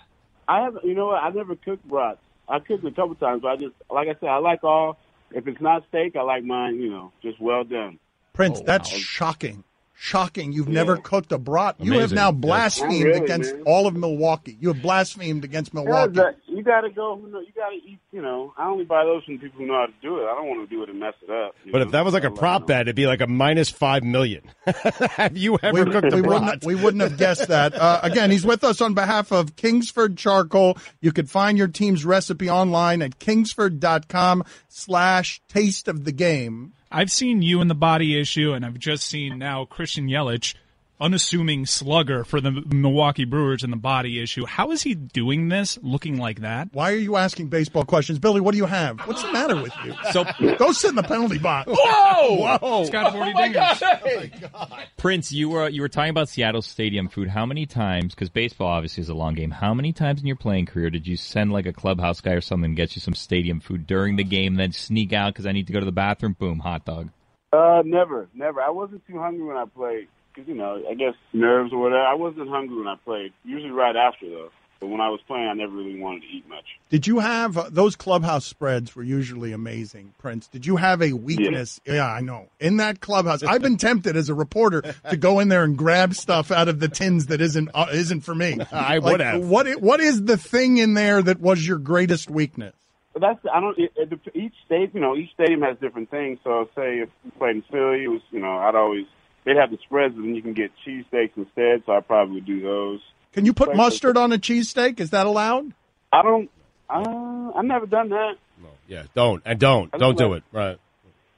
[0.49, 0.79] I have.
[0.83, 1.23] You know what?
[1.23, 2.19] I never cooked brats.
[2.49, 4.99] I cooked a couple times, but I just, like I said, I like all.
[5.31, 6.81] If it's not steak, I like mine.
[6.81, 7.99] You know, just well done.
[8.35, 8.99] Prince, Oh, that's wow.
[8.99, 9.65] shocking.
[9.97, 10.53] Shocking.
[10.53, 11.77] You've never cooked a brat.
[11.79, 13.63] You have now blasphemed really, against man.
[13.65, 14.57] all of Milwaukee.
[14.61, 16.15] You have blasphemed against Milwaukee.
[16.15, 17.19] that- you got to go.
[17.19, 17.99] You, know, you got to eat.
[18.13, 20.23] You know, I only buy those from people who know how to do it.
[20.23, 21.57] I don't want to do it and mess it up.
[21.65, 21.85] But know?
[21.85, 24.43] if that was like a prop bet, it'd be like a minus five million.
[24.67, 26.43] Have you ever we, cooked a we brat?
[26.43, 27.75] wouldn't, we wouldn't have guessed that.
[27.85, 30.79] Uh, again, he's with us on behalf of Kingsford Charcoal.
[31.01, 36.73] You can find your team's recipe online at kingsford.com slash taste of the game.
[36.95, 40.55] I've seen you in the body issue, and I've just seen now Christian Yelich,
[41.01, 44.47] unassuming slugger for the Milwaukee Brewers in the body issue.
[44.47, 46.69] How is he doing this looking like that?
[46.73, 48.19] Why are you asking baseball questions?
[48.19, 49.01] Billy, what do you have?
[49.01, 49.95] What's the matter with you?
[50.13, 50.25] So,
[50.57, 51.71] Go sit in the penalty box.
[51.73, 52.59] Whoa!
[52.59, 52.81] Whoa.
[52.81, 54.87] He's got 40 dingers.
[54.97, 57.29] Prince, you were you were talking about Seattle stadium food.
[57.29, 58.15] How many times?
[58.15, 59.51] Because baseball obviously is a long game.
[59.51, 62.41] How many times in your playing career did you send like a clubhouse guy or
[62.41, 65.53] something to get you some stadium food during the game, then sneak out because I
[65.53, 66.37] need to go to the bathroom?
[66.39, 67.11] Boom, hot dog.
[67.53, 68.61] Uh, never, never.
[68.61, 72.03] I wasn't too hungry when I played because you know, I guess nerves or whatever.
[72.03, 73.33] I wasn't hungry when I played.
[73.45, 74.51] Usually right after though.
[74.81, 76.65] But when I was playing, I never really wanted to eat much.
[76.91, 80.49] Did you have uh, those clubhouse spreads were usually amazing, Prince?
[80.49, 81.81] Did you have a weakness?
[81.87, 82.05] Yeah.
[82.07, 82.49] I know.
[82.61, 86.15] In that clubhouse, I've been tempted as a reporter to go in there and grab
[86.15, 88.59] stuff out of the tins that isn't uh, isn't for me.
[88.73, 89.45] I Like, would have.
[89.47, 92.75] What what is the thing in there that was your greatest weekness?
[93.15, 93.79] But that's I don't.
[93.79, 96.41] It, it, each state, you know, each stadium has different things.
[96.43, 99.07] So say if we played in Philly, it was you know I'd always
[99.45, 101.83] they'd have the spreads, and you can get cheesesteaks instead.
[101.87, 103.01] So I probably would do those.
[103.33, 103.77] Can you put Right.
[103.77, 105.01] mustard on a cheesesteak?
[105.01, 105.73] Is that allowed?
[106.13, 106.51] I don't.
[106.89, 108.35] Uh, I've never done that.
[108.63, 108.69] No.
[108.87, 110.45] Yeah, don't and don't I don't do like- it.
[110.53, 110.79] Right.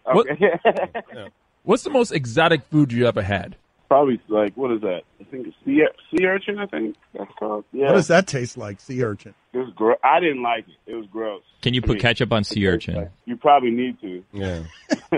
[0.05, 0.59] What- Okay.
[1.63, 3.57] What's the most exotic food you ever had?
[3.89, 5.03] probably like what is that?
[5.21, 6.59] I think it's sea, sea urchin.
[6.59, 7.65] I think that's called.
[7.73, 7.87] Yeah.
[7.87, 8.81] What does that taste like?
[8.81, 9.35] Sea urchin.
[9.53, 9.97] It was gross.
[10.05, 10.91] I didn't like it.
[10.91, 11.43] It was gross.
[11.63, 13.09] Can you I put mean, ketchup on sea urchin?
[13.25, 14.23] You probably need to.
[14.33, 14.63] Yeah.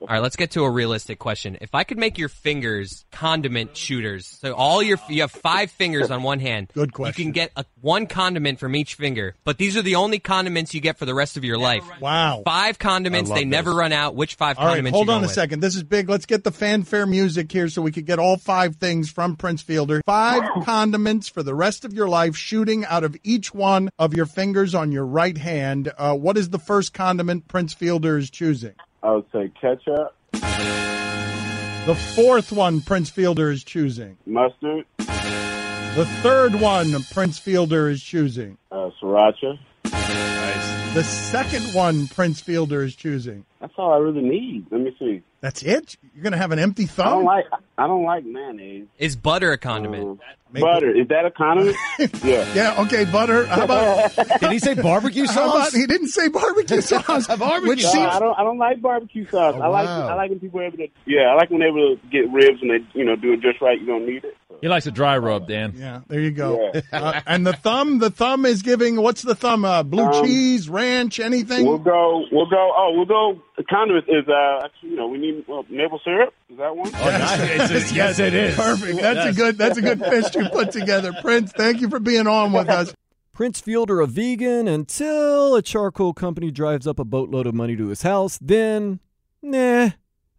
[0.00, 1.56] All right, let's get to a realistic question.
[1.62, 6.10] If I could make your fingers condiment shooters, so all your you have five fingers
[6.10, 6.70] on one hand.
[6.74, 7.18] Good question.
[7.18, 10.74] You can get a, one condiment from each finger, but these are the only condiments
[10.74, 11.84] you get for the rest of your life.
[12.00, 12.42] Wow.
[12.44, 14.14] Five condiments, I love they never run out.
[14.14, 14.94] Which five All right, condiments?
[14.94, 15.34] hold you on going a with?
[15.34, 15.60] second.
[15.60, 16.10] This is big.
[16.10, 19.62] Let's get the fanfare music here so we could get all five things from Prince
[19.62, 20.02] Fielder.
[20.04, 24.14] Five condiments condiments for the rest of your life, shooting out of each one of
[24.14, 25.92] your fingers on your right hand.
[25.98, 28.72] Uh, what is the first condiment Prince Fielder is choosing?
[29.02, 34.16] I would say ketchup, The fourth one Prince Fielder is choosing.
[34.24, 38.56] mustard, The third one Prince Fielder is choosing.
[38.72, 39.58] uh, sriracha.
[39.84, 40.94] Nice.
[40.94, 43.44] The second one Prince Fielder is choosing.
[43.64, 44.66] That's all I really need.
[44.70, 45.22] Let me see.
[45.40, 45.96] That's it?
[46.14, 47.06] You're going to have an empty thumb.
[47.06, 47.44] I don't like.
[47.78, 48.88] I don't like mayonnaise.
[48.98, 50.20] Is butter a condiment?
[50.52, 51.76] Butter is that a condiment?
[52.22, 52.52] yeah.
[52.54, 53.46] Yeah, okay, butter.
[53.46, 55.74] How about Did he say barbecue How about sauce?
[55.74, 57.26] he didn't say barbecue sauce?
[57.28, 58.38] Which No, seems I don't.
[58.38, 59.54] I don't like barbecue sauce.
[59.54, 59.86] I like.
[59.86, 60.08] wow.
[60.08, 60.88] I like when people are able to.
[61.06, 63.40] Yeah, I like when they're able to get ribs and they, you know, do it
[63.40, 63.80] just right.
[63.80, 64.36] You don't need it.
[64.60, 65.74] He likes a dry rub, Dan.
[65.76, 66.70] Yeah, there you go.
[66.74, 66.80] Yeah.
[66.92, 69.00] Uh, and the thumb, the thumb is giving.
[69.00, 69.64] What's the thumb?
[69.64, 71.66] Uh, blue Um, cheese, ranch, anything?
[71.66, 72.24] We'll go.
[72.30, 72.72] We'll go.
[72.74, 73.42] Oh, we'll go.
[73.56, 74.26] The condiment is.
[74.28, 76.34] Uh, actually, you know, we need well, maple syrup.
[76.50, 76.90] Is that one?
[76.92, 78.56] yes, it is.
[78.56, 79.00] Perfect.
[79.00, 79.58] That's a good.
[79.58, 81.52] That's a good fish you put together, Prince.
[81.52, 82.94] Thank you for being on with us.
[83.34, 87.88] Prince Fielder a vegan until a charcoal company drives up a boatload of money to
[87.88, 88.38] his house.
[88.40, 89.00] Then,
[89.42, 89.90] nah.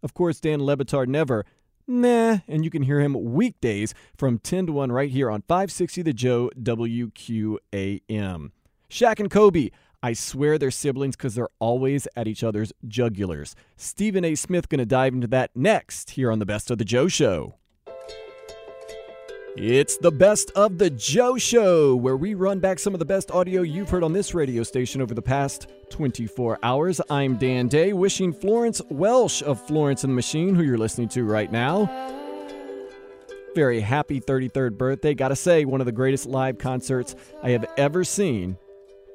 [0.02, 1.44] Of course, Dan Le Batard never.
[1.86, 2.38] Nah.
[2.48, 6.14] And you can hear him weekdays from 10 to 1 right here on 560 The
[6.14, 8.50] Joe WQAM.
[8.88, 9.70] Shaq and Kobe.
[10.02, 13.54] I swear they're siblings because they're always at each other's jugulars.
[13.76, 14.34] Stephen A.
[14.34, 17.54] Smith going to dive into that next here on the Best of the Joe Show.
[19.56, 23.30] It's the Best of the Joe Show, where we run back some of the best
[23.30, 27.00] audio you've heard on this radio station over the past 24 hours.
[27.08, 31.24] I'm Dan Day, wishing Florence Welch of Florence and the Machine, who you're listening to
[31.24, 31.86] right now,
[33.54, 35.14] very happy 33rd birthday.
[35.14, 38.58] Gotta say, one of the greatest live concerts I have ever seen,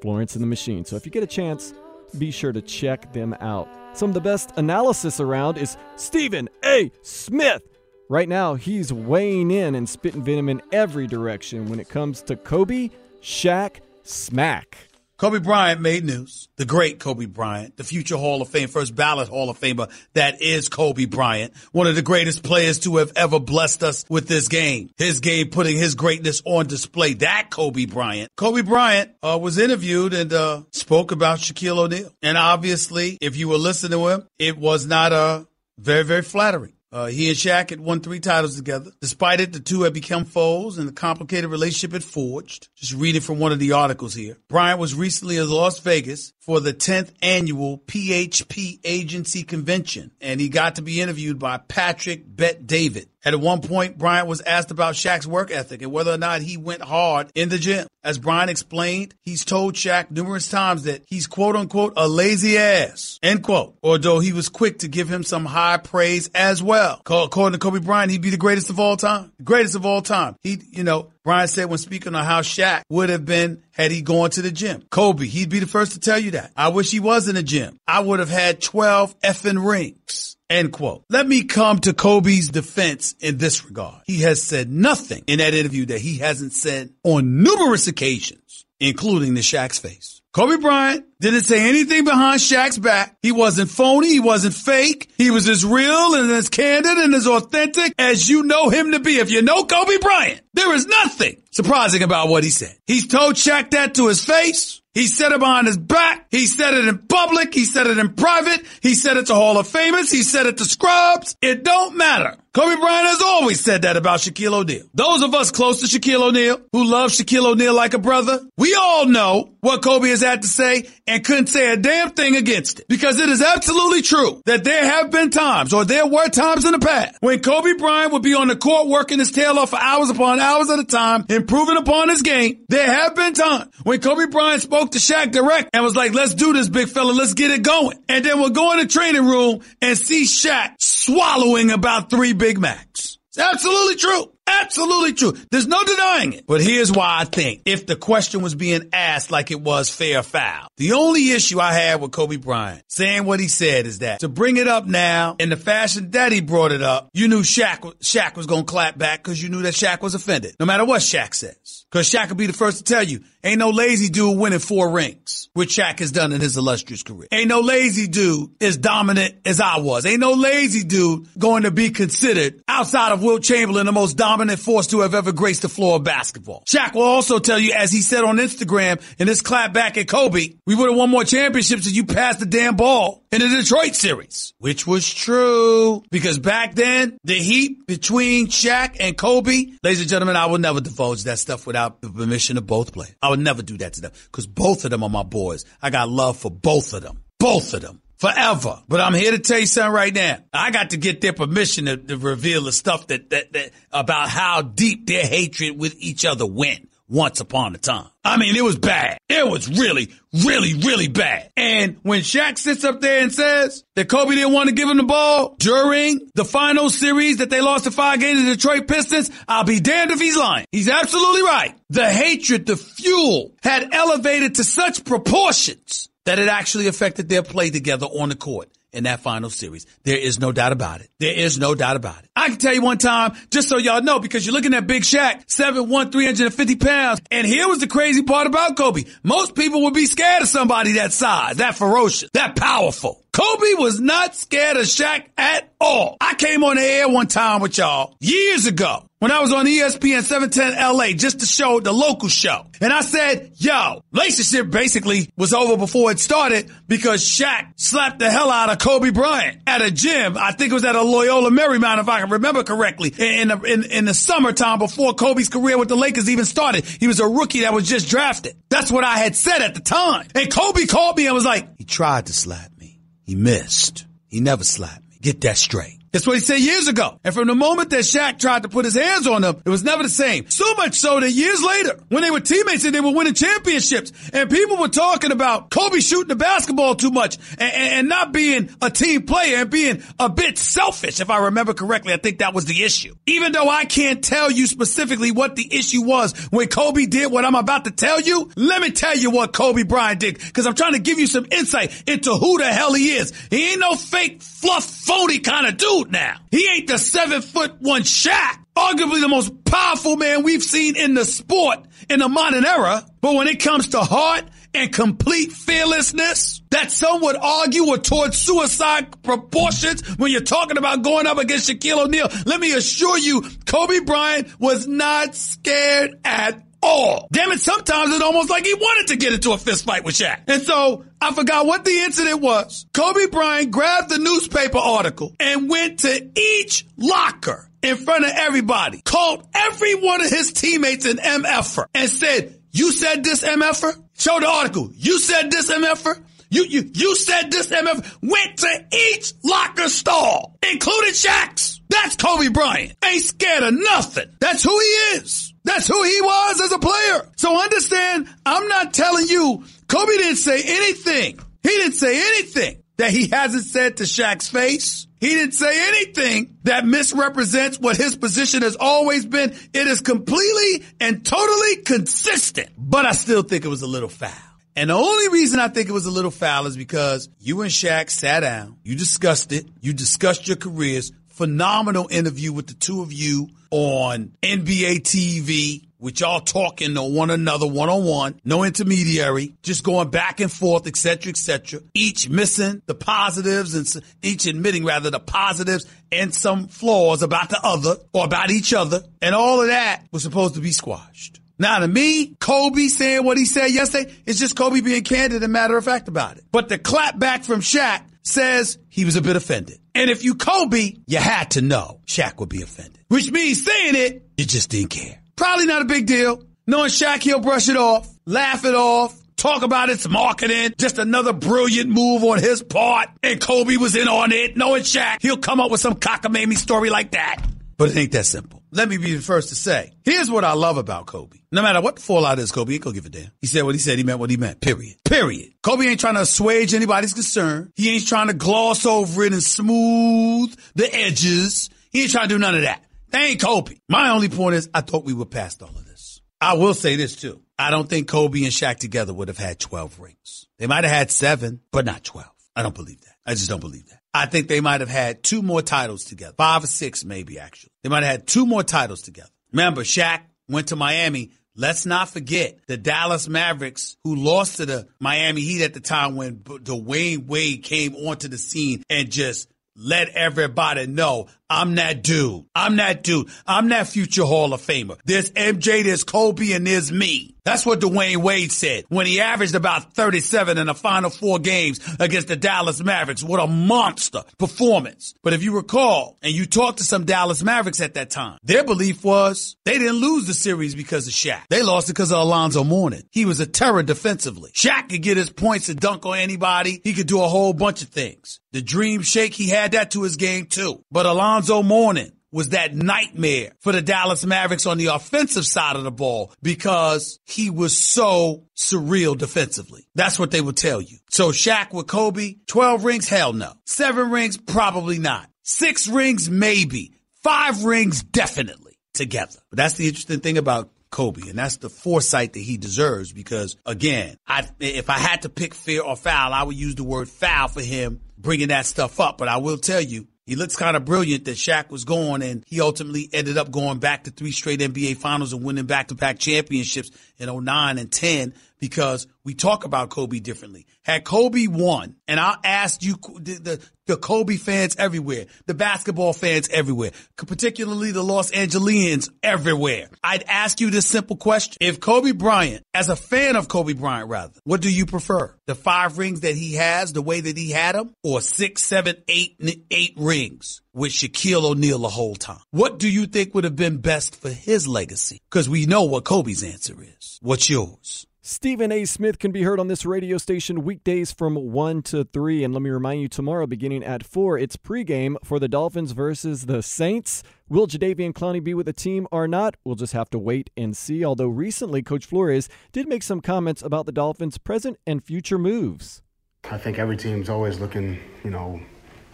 [0.02, 0.84] Florence and the Machine.
[0.84, 1.74] So if you get a chance,
[2.18, 3.70] be sure to check them out.
[3.94, 6.92] Some of the best analysis around is Stephen A.
[7.02, 7.64] Smith.
[8.10, 12.36] Right now, he's weighing in and spitting venom in every direction when it comes to
[12.36, 12.90] Kobe,
[13.22, 14.78] Shaq, Smack.
[15.22, 16.50] Kobe Bryant made news.
[16.56, 19.88] The great Kobe Bryant, the future Hall of Fame, first ballot Hall of Famer.
[20.14, 24.28] That is Kobe Bryant, one of the greatest players to have ever blessed us with
[24.28, 24.90] this game.
[24.98, 27.14] His game putting his greatness on display.
[27.14, 28.32] That Kobe Bryant.
[28.36, 32.12] Kobe Bryant uh, was interviewed and uh, spoke about Shaquille O'Neal.
[32.24, 35.44] And obviously, if you were listening to him, it was not uh,
[35.78, 36.74] very, very flattering.
[36.92, 38.92] Uh, he and Shaq had won three titles together.
[39.00, 42.68] Despite it, the two had become foes and the complicated relationship had forged.
[42.76, 44.38] Just reading from one of the articles here.
[44.50, 50.50] Bryant was recently in Las Vegas for the 10th annual PHP Agency Convention, and he
[50.50, 53.08] got to be interviewed by Patrick Bet David.
[53.24, 56.58] At one point, Bryant was asked about Shaq's work ethic and whether or not he
[56.58, 57.88] went hard in the gym.
[58.04, 63.20] As Bryant explained, he's told Shaq numerous times that he's quote unquote a lazy ass,
[63.22, 63.76] end quote.
[63.84, 67.00] Although he was quick to give him some high praise as well.
[67.06, 69.32] According to Kobe Bryant, he'd be the greatest of all time.
[69.44, 70.36] Greatest of all time.
[70.42, 74.02] He, you know, Bryant said when speaking on how Shaq would have been had he
[74.02, 74.84] gone to the gym.
[74.90, 76.52] Kobe, he'd be the first to tell you that.
[76.58, 77.78] I wish he was in the gym.
[77.88, 80.38] I would have had 12 effing rings.
[80.52, 81.06] End quote.
[81.10, 84.02] Let me come to Kobe's defense in this regard.
[84.06, 89.34] He has said nothing in that interview that he hasn't said on numerous occasions, including
[89.34, 90.22] the Shaq's face.
[90.34, 93.16] Kobe Bryant didn't say anything behind Shaq's back.
[93.22, 94.10] He wasn't phony.
[94.10, 95.10] He wasn't fake.
[95.18, 99.00] He was as real and as candid and as authentic as you know him to
[99.00, 99.20] be.
[99.20, 102.76] If you know Kobe Bryant, there is nothing surprising about what he said.
[102.88, 104.81] He's told Shaq that to his face.
[104.94, 106.28] He said it behind his back.
[106.32, 107.54] He said it in public.
[107.54, 108.66] He said it in private.
[108.82, 110.12] He said it to Hall of Famers.
[110.12, 111.36] He said it to scrubs.
[111.42, 112.38] It don't matter.
[112.54, 114.84] Kobe Bryant has always said that about Shaquille O'Neal.
[114.94, 118.76] Those of us close to Shaquille O'Neal, who love Shaquille O'Neal like a brother, we
[118.76, 122.82] all know what Kobe has had to say and couldn't say a damn thing against
[122.82, 122.90] it.
[122.90, 126.74] Because it is absolutely true that there have been times, or there were times in
[126.74, 129.80] the past, when Kobe Bryant would be on the court working his tail off for
[129.80, 132.66] hours upon hours at a time, improving upon his game.
[132.68, 136.34] There have been times when Kobe Bryant spoke to Shaq direct and was like, let's
[136.34, 137.98] do this, big fella, let's get it going.
[138.10, 142.60] And then we'll go in the training room and see Shaq swallowing about three Big
[142.60, 143.20] Macs.
[143.30, 144.34] It's absolutely true.
[144.60, 145.34] Absolutely true.
[145.50, 146.46] There's no denying it.
[146.46, 150.24] But here's why I think if the question was being asked like it was fair
[150.24, 154.20] foul, the only issue I had with Kobe Bryant saying what he said is that
[154.22, 157.42] to bring it up now in the fashion that he brought it up, you knew
[157.42, 160.66] Shaq, Shaq was going to clap back because you knew that Shaq was offended, no
[160.66, 161.86] matter what Shaq says.
[161.92, 164.92] Because Shaq would be the first to tell you, ain't no lazy dude winning four
[164.92, 167.28] rings, which Shaq has done in his illustrious career.
[167.32, 170.06] Ain't no lazy dude as dominant as I was.
[170.06, 174.41] Ain't no lazy dude going to be considered outside of Wilt Chamberlain the most dominant
[174.42, 176.64] dominant force to have ever graced the floor of basketball.
[176.68, 180.08] Shaq will also tell you, as he said on Instagram in his clap back at
[180.08, 183.48] Kobe, we would have won more championships if you passed the damn ball in the
[183.48, 190.02] Detroit series, which was true because back then the heat between Shaq and Kobe, ladies
[190.02, 193.14] and gentlemen, I would never divulge that stuff without the permission of both players.
[193.22, 195.66] I would never do that to them because both of them are my boys.
[195.84, 197.22] I got love for both of them.
[197.38, 198.01] Both of them.
[198.22, 198.84] Forever.
[198.88, 200.38] But I'm here to tell you something right now.
[200.54, 204.30] I got to get their permission to, to reveal the stuff that, that, that, about
[204.30, 208.08] how deep their hatred with each other went once upon a time.
[208.24, 209.18] I mean, it was bad.
[209.28, 210.12] It was really,
[210.46, 211.50] really, really bad.
[211.58, 214.98] And when Shaq sits up there and says that Kobe didn't want to give him
[214.98, 219.32] the ball during the final series that they lost the five games to Detroit Pistons,
[219.48, 220.68] I'll be damned if he's lying.
[220.72, 221.76] He's absolutely right.
[221.90, 227.70] The hatred, the fuel had elevated to such proportions that it actually affected their play
[227.70, 229.86] together on the court in that final series.
[230.04, 231.10] There is no doubt about it.
[231.20, 232.30] There is no doubt about it.
[232.36, 235.04] I can tell you one time, just so y'all know, because you're looking at Big
[235.04, 237.22] Shaq, 7'1", 350 pounds.
[237.32, 239.06] And here was the crazy part about Kobe.
[239.24, 243.24] Most people would be scared of somebody that size, that ferocious, that powerful.
[243.34, 246.18] Kobe was not scared of Shaq at all.
[246.20, 249.66] I came on the air one time with y'all years ago when I was on
[249.68, 252.66] ESPN 710 LA just to show the local show.
[252.82, 258.30] And I said, yo, relationship basically was over before it started because Shaq slapped the
[258.30, 260.36] hell out of Kobe Bryant at a gym.
[260.38, 263.62] I think it was at a Loyola Marymount, if I can remember correctly, in, the,
[263.62, 266.84] in, in the summertime before Kobe's career with the Lakers even started.
[266.84, 268.58] He was a rookie that was just drafted.
[268.68, 270.28] That's what I had said at the time.
[270.36, 272.81] And Kobe called me and was like, he tried to slap me.
[273.26, 274.06] He missed.
[274.28, 275.18] He never slapped me.
[275.22, 276.01] Get that straight.
[276.12, 277.20] That's what he said years ago.
[277.24, 279.84] And from the moment that Shaq tried to put his hands on them, it was
[279.84, 280.50] never the same.
[280.50, 284.12] So much so that years later, when they were teammates and they were winning championships,
[284.34, 288.34] and people were talking about Kobe shooting the basketball too much and, and, and not
[288.34, 292.40] being a team player and being a bit selfish, if I remember correctly, I think
[292.40, 293.16] that was the issue.
[293.26, 297.46] Even though I can't tell you specifically what the issue was when Kobe did what
[297.46, 300.76] I'm about to tell you, let me tell you what Kobe Bryant did, because I'm
[300.76, 303.32] trying to give you some insight into who the hell he is.
[303.50, 306.38] He ain't no fake, fluff, phony kind of dude now.
[306.50, 308.58] He ain't the seven foot one Shaq.
[308.76, 311.80] Arguably the most powerful man we've seen in the sport
[312.10, 313.06] in the modern era.
[313.20, 318.38] But when it comes to heart and complete fearlessness, that some would argue are towards
[318.38, 322.30] suicide proportions when you're talking about going up against Shaquille O'Neal.
[322.46, 327.28] Let me assure you, Kobe Bryant was not scared at all.
[327.32, 330.16] Damn it, sometimes it's almost like he wanted to get into a fist fight with
[330.16, 330.42] Shaq.
[330.48, 332.86] And so I forgot what the incident was.
[332.94, 339.02] Kobe Bryant grabbed the newspaper article and went to each locker in front of everybody,
[339.02, 344.02] called every one of his teammates an MFer and said, you said this MFer?
[344.18, 344.90] Show the article.
[344.94, 346.24] You said this MFer?
[346.50, 351.82] You, you, you said this MF went to each locker stall, including Shaq's.
[351.90, 352.94] That's Kobe Bryant.
[353.04, 354.30] Ain't scared of nothing.
[354.40, 355.51] That's who he is.
[355.64, 357.30] That's who he was as a player.
[357.38, 361.40] So understand, I'm not telling you, Kobe didn't say anything.
[361.64, 365.08] He didn't say anything that he hasn't said to Shaq's face.
[365.20, 369.52] He didn't say anything that misrepresents what his position has always been.
[369.74, 372.70] It is completely and totally consistent.
[372.78, 374.32] But I still think it was a little foul.
[374.76, 377.70] And the only reason I think it was a little foul is because you and
[377.70, 381.12] Shaq sat down, you discussed it, you discussed your careers.
[381.32, 387.30] Phenomenal interview with the two of you on NBA TV, with y'all talking to one
[387.30, 391.80] another one on one, no intermediary, just going back and forth, etc., etc.
[391.94, 397.60] Each missing the positives and each admitting rather the positives and some flaws about the
[397.64, 401.40] other or about each other, and all of that was supposed to be squashed.
[401.58, 405.54] Now to me, Kobe saying what he said yesterday, it's just Kobe being candid and
[405.54, 406.44] matter of fact about it.
[406.52, 409.80] But the clap back from Shaq says he was a bit offended.
[409.94, 413.00] And if you Kobe, you had to know Shaq would be offended.
[413.08, 415.22] Which means saying it, you just didn't care.
[415.36, 416.44] Probably not a big deal.
[416.68, 421.34] Knowing Shaq, he'll brush it off, laugh it off, talk about its marketing, just another
[421.34, 423.10] brilliant move on his part.
[423.24, 424.56] And Kobe was in on it.
[424.56, 427.44] Knowing Shaq, he'll come up with some cockamamie story like that.
[427.78, 428.61] But it ain't that simple.
[428.74, 431.40] Let me be the first to say, here's what I love about Kobe.
[431.52, 433.32] No matter what the fallout is, Kobe ain't gonna give a damn.
[433.42, 434.96] He said what he said, he meant what he meant, period.
[435.04, 435.52] Period.
[435.62, 437.74] Kobe ain't trying to assuage anybody's concern.
[437.76, 441.70] He ain't trying to gloss over it and smooth the edges.
[441.92, 442.82] He ain't trying to do none of that.
[443.10, 443.76] That ain't Kobe.
[443.90, 446.22] My only point is, I thought we were past all of this.
[446.40, 447.42] I will say this too.
[447.60, 450.48] I don't think Kobe and Shaq together would have had 12 rings.
[450.58, 452.28] They might have had seven, but not 12.
[452.56, 453.16] I don't believe that.
[453.26, 454.01] I just don't believe that.
[454.14, 456.34] I think they might have had two more titles together.
[456.38, 457.72] Five or six, maybe, actually.
[457.84, 459.30] They might have had two more titles together.
[459.52, 461.32] Remember, Shaq went to Miami.
[461.56, 466.16] Let's not forget the Dallas Mavericks, who lost to the Miami Heat at the time
[466.16, 472.46] when Dwyane Wade came onto the scene and just let everybody know I'm that dude.
[472.56, 473.30] I'm that dude.
[473.46, 474.98] I'm that future Hall of Famer.
[475.06, 477.36] There's MJ, there's Kobe, and there's me.
[477.44, 481.80] That's what Dwyane Wade said when he averaged about 37 in the final four games
[482.00, 483.24] against the Dallas Mavericks.
[483.24, 485.16] What a monster performance.
[485.24, 488.64] But if you recall, and you talked to some Dallas Mavericks at that time, their
[488.64, 491.42] belief was they didn't lose the series because of Shaq.
[491.50, 493.04] They lost it because of Alonzo Mourning.
[493.12, 494.52] He was a terror defensively.
[494.52, 496.80] Shaq could get his points and dunk on anybody.
[496.84, 498.40] He could do a whole bunch of things.
[498.52, 500.84] The dream shake, he had that to his game too.
[500.92, 505.84] But Alonzo Mourning was that nightmare for the Dallas Mavericks on the offensive side of
[505.84, 509.88] the ball because he was so surreal defensively.
[509.96, 510.98] That's what they would tell you.
[511.10, 513.10] So Shaq with Kobe, 12 rings?
[513.10, 513.54] Hell no.
[513.66, 514.38] Seven rings?
[514.38, 515.30] Probably not.
[515.44, 516.30] Six rings?
[516.30, 516.94] Maybe.
[517.24, 518.04] Five rings?
[518.04, 519.40] Definitely together.
[519.50, 523.56] But that's the interesting thing about Kobe, and that's the foresight that he deserves because,
[523.66, 527.08] again, I, if I had to pick fair or foul, I would use the word
[527.08, 529.18] foul for him bringing that stuff up.
[529.18, 532.44] But I will tell you, he looks kind of brilliant that Shaq was gone and
[532.48, 535.96] he ultimately ended up going back to three straight NBA finals and winning back to
[535.96, 540.66] back championships in 09 and 10 because we talk about Kobe differently.
[540.86, 546.14] Had Kobe won, and I'll ask you, the, the, the Kobe fans everywhere, the basketball
[546.14, 551.58] fans everywhere, particularly the Los Angelians everywhere, I'd ask you this simple question.
[551.60, 555.36] If Kobe Bryant, as a fan of Kobe Bryant rather, what do you prefer?
[555.48, 558.96] The five rings that he has, the way that he had them, or six, seven,
[559.08, 559.36] eight,
[559.72, 560.62] eight rings?
[560.74, 562.40] with Shaquille O'Neal the whole time.
[562.52, 565.20] What do you think would have been best for his legacy?
[565.30, 567.20] Because we know what Kobe's answer is.
[567.22, 568.08] What's yours?
[568.24, 568.86] Stephen A.
[568.86, 572.44] Smith can be heard on this radio station weekdays from 1 to 3.
[572.44, 576.46] And let me remind you, tomorrow beginning at 4, it's pregame for the Dolphins versus
[576.46, 577.24] the Saints.
[577.50, 579.56] Will Jadeveon Clowney be with the team or not?
[579.66, 581.04] We'll just have to wait and see.
[581.04, 586.04] Although recently, Coach Flores did make some comments about the Dolphins' present and future moves.
[586.44, 588.62] I think every team's always looking, you know,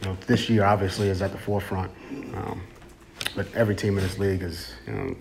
[0.01, 1.93] you know, this year obviously is at the forefront,
[2.35, 2.61] um,
[3.37, 5.15] but every team in this league is, you know,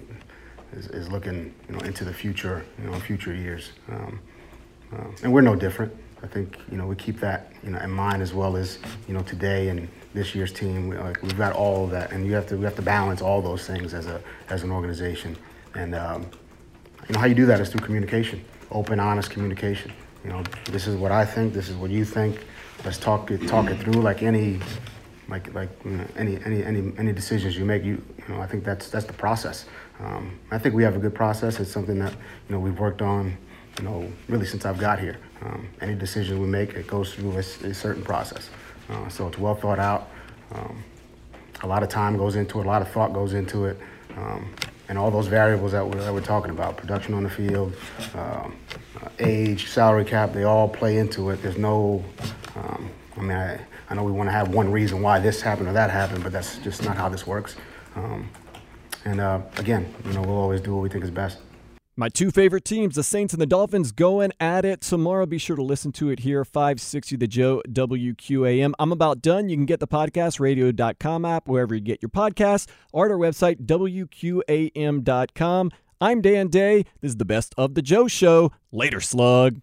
[0.72, 4.20] is, is, looking, you know, into the future, you know, future years, um,
[4.92, 5.92] uh, and we're no different.
[6.22, 9.14] I think you know we keep that you know in mind as well as you
[9.14, 10.88] know today and this year's team.
[10.88, 13.20] We, like, we've got all of that, and you have to we have to balance
[13.20, 15.36] all those things as a as an organization.
[15.74, 16.22] And um,
[17.08, 19.92] you know how you do that is through communication, open, honest communication.
[20.24, 21.52] You know, this is what I think.
[21.52, 22.40] This is what you think
[22.84, 24.60] let's talk it talk it through like any
[25.28, 28.46] like like you know, any any any any decisions you make you you know I
[28.46, 29.66] think that's that's the process.
[30.00, 31.58] Um, I think we have a good process.
[31.60, 33.36] It's something that you know we've worked on
[33.78, 35.18] you know really since I've got here.
[35.42, 37.38] Um, any decision we make it goes through a,
[37.70, 38.50] a certain process.
[38.88, 40.08] Uh, so it's well thought out.
[40.52, 40.82] Um,
[41.62, 42.66] a lot of time goes into it.
[42.66, 43.78] A lot of thought goes into it.
[44.16, 44.54] Um,
[44.88, 47.74] and all those variables that we're, that we're, talking about, production on the field,
[48.14, 48.48] uh,
[49.18, 51.42] age, salary cap, they all play into it.
[51.42, 52.04] There's no
[52.54, 55.68] um, I mean, I, I know we want to have one reason why this happened
[55.68, 57.56] or that happened, but that's just not how this works.
[57.94, 58.28] Um,
[59.04, 61.38] and uh, again, you know, we'll always do what we think is best.
[61.98, 65.24] My two favorite teams, the Saints and the Dolphins, going at it tomorrow.
[65.24, 68.74] Be sure to listen to it here, 560 The Joe, WQAM.
[68.78, 69.48] I'm about done.
[69.48, 73.16] You can get the podcast, radio.com app, wherever you get your podcasts, or at our
[73.16, 73.64] website,
[74.66, 75.70] WQAM.com.
[75.98, 76.84] I'm Dan Day.
[77.00, 78.52] This is the best of The Joe Show.
[78.70, 79.62] Later, slug.